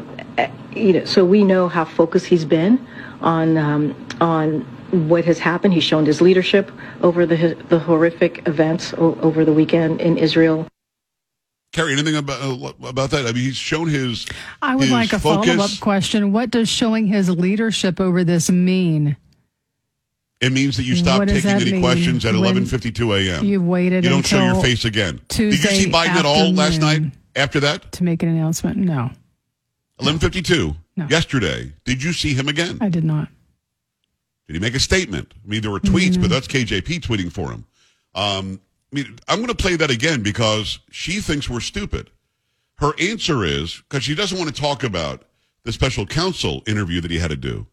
you 0.73 0.91
know, 0.91 1.05
so 1.05 1.23
we 1.23 1.45
know 1.45 1.69
how 1.69 1.85
focused 1.85 2.25
he's 2.25 2.43
been 2.43 2.85
on 3.21 3.57
um, 3.57 3.95
on 4.19 4.61
what 5.07 5.23
has 5.23 5.39
happened. 5.39 5.73
He's 5.73 5.85
shown 5.85 6.05
his 6.05 6.19
leadership 6.19 6.73
over 7.03 7.25
the 7.25 7.55
the 7.69 7.79
horrific 7.79 8.45
events 8.49 8.93
over 8.97 9.45
the 9.45 9.53
weekend 9.53 10.01
in 10.01 10.17
Israel. 10.17 10.67
Carrie, 11.73 11.93
anything 11.93 12.15
about 12.15 12.39
uh, 12.39 12.87
about 12.87 13.09
that? 13.09 13.25
I 13.25 13.31
mean, 13.31 13.43
he's 13.43 13.57
shown 13.57 13.89
his. 13.89 14.27
I 14.61 14.75
would 14.75 14.83
his 14.83 14.91
like 14.91 15.11
a 15.11 15.19
follow 15.19 15.41
up 15.41 15.71
question. 15.81 16.31
What 16.31 16.51
does 16.51 16.69
showing 16.69 17.07
his 17.07 17.29
leadership 17.29 17.99
over 17.99 18.23
this 18.23 18.49
mean? 18.49 19.17
It 20.39 20.51
means 20.51 20.77
that 20.77 20.83
you 20.83 20.95
stop 20.95 21.27
taking 21.27 21.49
any 21.49 21.71
mean? 21.71 21.81
questions 21.81 22.25
at 22.25 22.35
eleven 22.35 22.67
fifty 22.67 22.91
two 22.91 23.13
a.m. 23.13 23.43
You 23.43 23.61
waited. 23.61 24.03
You 24.03 24.11
don't 24.11 24.25
show 24.25 24.43
your 24.43 24.61
face 24.61 24.85
again. 24.85 25.19
Tuesday 25.29 25.69
Did 25.69 25.77
you 25.77 25.83
see 25.85 25.91
Biden 25.91 26.09
at 26.09 26.25
all 26.25 26.53
last 26.53 26.79
night? 26.79 27.01
After 27.35 27.59
that, 27.61 27.91
to 27.93 28.03
make 28.03 28.21
an 28.21 28.29
announcement, 28.29 28.77
no. 28.77 29.09
Eleven 29.99 30.19
fifty 30.19 30.43
two. 30.43 30.75
No. 30.95 31.07
Yesterday, 31.07 31.73
did 31.85 32.03
you 32.03 32.13
see 32.13 32.35
him 32.35 32.47
again? 32.47 32.77
I 32.81 32.89
did 32.89 33.03
not. 33.03 33.29
Did 34.45 34.53
he 34.53 34.59
make 34.59 34.75
a 34.75 34.79
statement? 34.79 35.33
I 35.43 35.47
mean, 35.47 35.63
there 35.63 35.71
were 35.71 35.79
tweets, 35.79 36.11
mm-hmm. 36.11 36.21
but 36.21 36.29
that's 36.29 36.47
KJP 36.47 36.99
tweeting 36.99 37.31
for 37.31 37.49
him. 37.49 37.65
Um, 38.13 38.61
I 38.93 38.95
mean, 38.95 39.17
I'm 39.27 39.37
going 39.37 39.47
to 39.47 39.55
play 39.55 39.75
that 39.75 39.89
again 39.89 40.21
because 40.21 40.77
she 40.91 41.19
thinks 41.19 41.49
we're 41.49 41.61
stupid. 41.61 42.11
Her 42.75 42.91
answer 42.99 43.43
is 43.43 43.81
because 43.89 44.03
she 44.03 44.13
doesn't 44.13 44.37
want 44.37 44.53
to 44.53 44.61
talk 44.61 44.83
about 44.83 45.23
the 45.63 45.71
special 45.71 46.05
counsel 46.05 46.61
interview 46.67 47.01
that 47.01 47.09
he 47.09 47.17
had 47.17 47.31
to 47.31 47.35
do. 47.35 47.65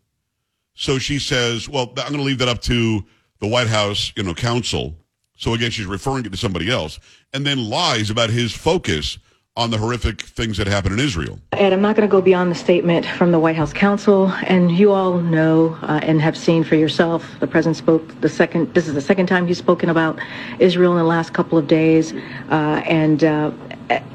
So 0.72 0.98
she 0.98 1.18
says, 1.18 1.68
well, 1.68 1.90
I'm 1.98 2.12
going 2.12 2.16
to 2.16 2.22
leave 2.22 2.38
that 2.38 2.48
up 2.48 2.62
to 2.62 3.04
the 3.38 3.46
White 3.46 3.66
House, 3.66 4.14
you 4.16 4.22
know, 4.22 4.32
counsel. 4.32 4.96
So 5.36 5.52
again, 5.52 5.70
she's 5.70 5.84
referring 5.84 6.24
it 6.24 6.32
to 6.32 6.38
somebody 6.38 6.70
else 6.70 6.98
and 7.34 7.44
then 7.44 7.68
lies 7.68 8.08
about 8.08 8.30
his 8.30 8.52
focus 8.52 9.18
on 9.60 9.70
the 9.70 9.76
horrific 9.76 10.22
things 10.22 10.56
that 10.56 10.66
happened 10.66 10.98
in 10.98 11.04
Israel. 11.04 11.38
Ed, 11.52 11.74
I'm 11.74 11.82
not 11.82 11.94
going 11.94 12.08
to 12.08 12.10
go 12.10 12.22
beyond 12.22 12.50
the 12.50 12.54
statement 12.54 13.04
from 13.04 13.30
the 13.30 13.38
White 13.38 13.56
House 13.56 13.74
counsel, 13.74 14.32
and 14.44 14.70
you 14.72 14.90
all 14.90 15.20
know 15.20 15.76
uh, 15.82 16.00
and 16.02 16.18
have 16.22 16.34
seen 16.34 16.64
for 16.64 16.76
yourself. 16.76 17.38
The 17.40 17.46
president 17.46 17.76
spoke 17.76 18.20
the 18.22 18.28
second. 18.30 18.72
This 18.72 18.88
is 18.88 18.94
the 18.94 19.02
second 19.02 19.26
time 19.26 19.46
he's 19.46 19.58
spoken 19.58 19.90
about 19.90 20.18
Israel 20.60 20.92
in 20.92 20.98
the 20.98 21.04
last 21.04 21.34
couple 21.34 21.58
of 21.58 21.68
days, 21.68 22.14
uh, 22.50 22.82
and 22.86 23.22
uh, 23.22 23.50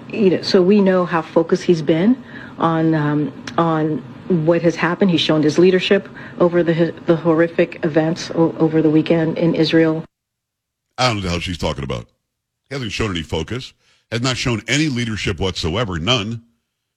you 0.09 0.31
know, 0.31 0.41
so 0.41 0.63
we 0.63 0.81
know 0.81 1.05
how 1.05 1.21
focused 1.21 1.61
he's 1.61 1.83
been 1.83 2.21
on 2.57 2.95
um, 2.95 3.31
on 3.59 3.99
what 4.47 4.63
has 4.63 4.75
happened. 4.75 5.11
He's 5.11 5.21
shown 5.21 5.43
his 5.43 5.59
leadership 5.59 6.09
over 6.39 6.63
the 6.63 6.91
the 7.05 7.15
horrific 7.15 7.85
events 7.85 8.31
o- 8.31 8.55
over 8.57 8.81
the 8.81 8.89
weekend 8.89 9.37
in 9.37 9.53
Israel. 9.53 10.03
I 10.97 11.13
don't 11.13 11.21
know 11.21 11.29
how 11.29 11.39
she's 11.39 11.59
talking 11.59 11.83
about. 11.83 12.07
He 12.67 12.73
hasn't 12.73 12.93
shown 12.93 13.11
any 13.11 13.21
focus 13.21 13.73
has 14.11 14.21
not 14.21 14.37
shown 14.37 14.61
any 14.67 14.87
leadership 14.87 15.39
whatsoever, 15.39 15.99
none. 15.99 16.43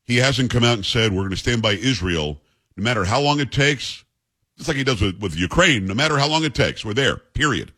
He 0.04 0.16
hasn't 0.16 0.50
come 0.50 0.64
out 0.64 0.74
and 0.74 0.86
said, 0.86 1.12
we're 1.12 1.22
going 1.22 1.30
to 1.30 1.36
stand 1.36 1.62
by 1.62 1.72
Israel 1.72 2.40
no 2.76 2.84
matter 2.84 3.04
how 3.04 3.20
long 3.20 3.40
it 3.40 3.52
takes. 3.52 4.04
Just 4.56 4.68
like 4.68 4.76
he 4.76 4.84
does 4.84 5.00
with, 5.00 5.20
with 5.20 5.36
Ukraine, 5.36 5.86
no 5.86 5.94
matter 5.94 6.18
how 6.18 6.28
long 6.28 6.44
it 6.44 6.54
takes, 6.54 6.84
we're 6.84 6.94
there, 6.94 7.16
period. 7.16 7.72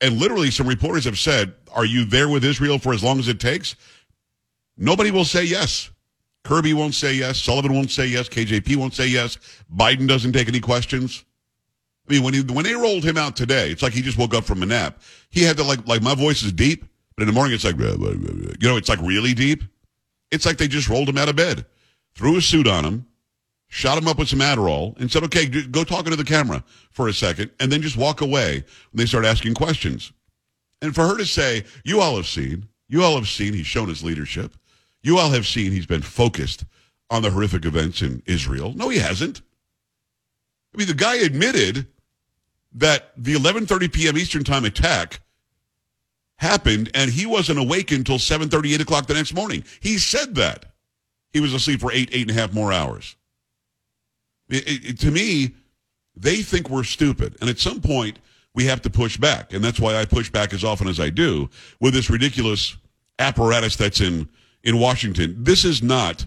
And 0.00 0.18
literally, 0.18 0.50
some 0.50 0.66
reporters 0.68 1.04
have 1.04 1.18
said, 1.18 1.54
are 1.72 1.84
you 1.84 2.04
there 2.04 2.28
with 2.28 2.44
Israel 2.44 2.78
for 2.78 2.92
as 2.92 3.02
long 3.02 3.18
as 3.18 3.28
it 3.28 3.40
takes? 3.40 3.76
Nobody 4.76 5.10
will 5.10 5.24
say 5.24 5.44
yes. 5.44 5.90
Kirby 6.44 6.74
won't 6.74 6.94
say 6.94 7.14
yes. 7.14 7.38
Sullivan 7.38 7.72
won't 7.74 7.90
say 7.90 8.06
yes. 8.06 8.28
KJP 8.28 8.76
won't 8.76 8.94
say 8.94 9.06
yes. 9.06 9.38
Biden 9.74 10.06
doesn't 10.06 10.32
take 10.32 10.48
any 10.48 10.60
questions. 10.60 11.24
I 12.08 12.12
mean, 12.12 12.22
when 12.22 12.34
he, 12.34 12.42
when 12.42 12.64
they 12.64 12.74
rolled 12.74 13.02
him 13.02 13.16
out 13.16 13.34
today, 13.34 13.70
it's 13.70 13.82
like 13.82 13.94
he 13.94 14.02
just 14.02 14.18
woke 14.18 14.34
up 14.34 14.44
from 14.44 14.62
a 14.62 14.66
nap. 14.66 15.00
He 15.30 15.42
had 15.42 15.56
to 15.56 15.64
like, 15.64 15.86
like 15.88 16.02
my 16.02 16.14
voice 16.14 16.42
is 16.42 16.52
deep. 16.52 16.84
But 17.16 17.22
in 17.22 17.26
the 17.28 17.32
morning, 17.32 17.54
it's 17.54 17.64
like, 17.64 17.80
uh, 17.80 17.84
uh, 17.84 18.10
you 18.60 18.68
know, 18.68 18.76
it's 18.76 18.88
like 18.88 19.00
really 19.00 19.34
deep. 19.34 19.62
It's 20.30 20.46
like 20.46 20.56
they 20.56 20.68
just 20.68 20.88
rolled 20.88 21.08
him 21.08 21.18
out 21.18 21.28
of 21.28 21.36
bed, 21.36 21.64
threw 22.14 22.36
a 22.36 22.42
suit 22.42 22.66
on 22.66 22.84
him, 22.84 23.06
shot 23.68 23.98
him 23.98 24.08
up 24.08 24.18
with 24.18 24.28
some 24.28 24.40
Adderall, 24.40 24.98
and 25.00 25.10
said, 25.10 25.22
okay, 25.24 25.46
go 25.46 25.84
talk 25.84 26.06
into 26.06 26.16
the 26.16 26.24
camera 26.24 26.64
for 26.90 27.08
a 27.08 27.12
second, 27.12 27.50
and 27.60 27.70
then 27.70 27.82
just 27.82 27.96
walk 27.96 28.20
away 28.20 28.64
when 28.90 28.98
they 28.98 29.06
start 29.06 29.24
asking 29.24 29.54
questions. 29.54 30.12
And 30.82 30.94
for 30.94 31.06
her 31.06 31.16
to 31.16 31.24
say, 31.24 31.64
you 31.84 32.00
all 32.00 32.16
have 32.16 32.26
seen, 32.26 32.68
you 32.88 33.02
all 33.02 33.14
have 33.14 33.28
seen 33.28 33.54
he's 33.54 33.66
shown 33.66 33.88
his 33.88 34.02
leadership. 34.02 34.54
You 35.02 35.18
all 35.18 35.30
have 35.30 35.46
seen 35.46 35.72
he's 35.72 35.86
been 35.86 36.02
focused 36.02 36.64
on 37.10 37.22
the 37.22 37.30
horrific 37.30 37.64
events 37.64 38.02
in 38.02 38.22
Israel. 38.26 38.72
No, 38.74 38.88
he 38.88 38.98
hasn't. 38.98 39.42
I 40.74 40.78
mean, 40.78 40.88
the 40.88 40.94
guy 40.94 41.16
admitted 41.16 41.86
that 42.72 43.12
the 43.16 43.34
11:30 43.34 43.92
p.m. 43.92 44.18
Eastern 44.18 44.44
Time 44.44 44.64
attack 44.64 45.20
happened, 46.36 46.90
and 46.94 47.10
he 47.10 47.26
wasn't 47.26 47.58
awake 47.58 47.92
until 47.92 48.16
7.30, 48.16 48.74
8 48.74 48.80
o'clock 48.80 49.06
the 49.06 49.14
next 49.14 49.34
morning. 49.34 49.64
He 49.80 49.98
said 49.98 50.34
that. 50.36 50.66
He 51.32 51.40
was 51.40 51.52
asleep 51.52 51.80
for 51.80 51.90
eight, 51.92 52.10
eight 52.12 52.28
and 52.28 52.30
a 52.30 52.40
half 52.40 52.52
more 52.52 52.72
hours. 52.72 53.16
It, 54.48 54.84
it, 54.84 54.98
to 55.00 55.10
me, 55.10 55.52
they 56.16 56.36
think 56.36 56.70
we're 56.70 56.84
stupid. 56.84 57.36
And 57.40 57.50
at 57.50 57.58
some 57.58 57.80
point, 57.80 58.20
we 58.54 58.64
have 58.66 58.80
to 58.82 58.90
push 58.90 59.16
back. 59.16 59.52
And 59.52 59.62
that's 59.62 59.80
why 59.80 59.96
I 59.96 60.04
push 60.04 60.30
back 60.30 60.52
as 60.54 60.62
often 60.62 60.86
as 60.86 61.00
I 61.00 61.10
do 61.10 61.50
with 61.80 61.92
this 61.92 62.08
ridiculous 62.08 62.76
apparatus 63.18 63.74
that's 63.74 64.00
in, 64.00 64.28
in 64.62 64.78
Washington. 64.78 65.34
This 65.42 65.64
is 65.64 65.82
not 65.82 66.24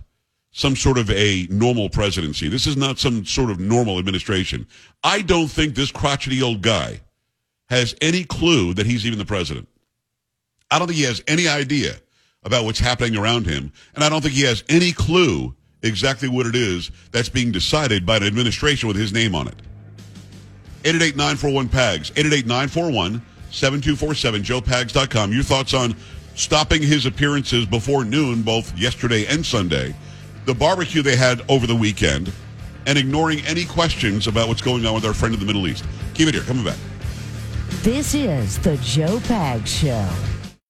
some 0.51 0.75
sort 0.75 0.97
of 0.97 1.09
a 1.11 1.47
normal 1.49 1.89
presidency. 1.89 2.49
This 2.49 2.67
is 2.67 2.75
not 2.75 2.99
some 2.99 3.25
sort 3.25 3.49
of 3.49 3.59
normal 3.59 3.99
administration. 3.99 4.67
I 5.03 5.21
don't 5.21 5.47
think 5.47 5.75
this 5.75 5.91
crotchety 5.91 6.41
old 6.41 6.61
guy 6.61 6.99
has 7.69 7.95
any 8.01 8.25
clue 8.25 8.73
that 8.73 8.85
he's 8.85 9.05
even 9.05 9.19
the 9.19 9.25
president. 9.25 9.69
I 10.69 10.79
don't 10.79 10.87
think 10.87 10.97
he 10.97 11.05
has 11.05 11.23
any 11.27 11.47
idea 11.47 11.95
about 12.43 12.65
what's 12.65 12.79
happening 12.79 13.15
around 13.17 13.45
him. 13.45 13.71
And 13.95 14.03
I 14.03 14.09
don't 14.09 14.21
think 14.21 14.33
he 14.33 14.43
has 14.43 14.63
any 14.69 14.91
clue 14.91 15.55
exactly 15.83 16.27
what 16.27 16.45
it 16.45 16.55
is 16.55 16.91
that's 17.11 17.29
being 17.29 17.51
decided 17.51 18.05
by 18.05 18.17
an 18.17 18.23
administration 18.23 18.87
with 18.87 18.97
his 18.97 19.13
name 19.13 19.35
on 19.35 19.47
it. 19.47 19.55
888-941-PAGS, 20.83 22.11
888-941-7247, 22.11 23.21
joepags.com. 23.51 25.31
Your 25.33 25.43
thoughts 25.43 25.73
on 25.73 25.95
stopping 26.35 26.81
his 26.81 27.05
appearances 27.05 27.65
before 27.65 28.05
noon, 28.05 28.41
both 28.43 28.77
yesterday 28.77 29.25
and 29.25 29.45
Sunday, 29.45 29.95
the 30.45 30.53
barbecue 30.53 31.01
they 31.01 31.15
had 31.15 31.41
over 31.49 31.67
the 31.67 31.75
weekend, 31.75 32.31
and 32.85 32.97
ignoring 32.97 33.39
any 33.45 33.65
questions 33.65 34.27
about 34.27 34.47
what's 34.47 34.61
going 34.61 34.85
on 34.85 34.93
with 34.93 35.03
our 35.05 35.13
friend 35.13 35.33
in 35.33 35.39
the 35.39 35.45
Middle 35.45 35.67
East. 35.67 35.83
Keep 36.13 36.29
it 36.29 36.35
here. 36.35 36.43
Coming 36.43 36.63
back. 36.63 36.77
This 37.81 38.13
is 38.15 38.57
the 38.59 38.77
Joe 38.77 39.17
Pags 39.19 39.67
Show. 39.67 40.36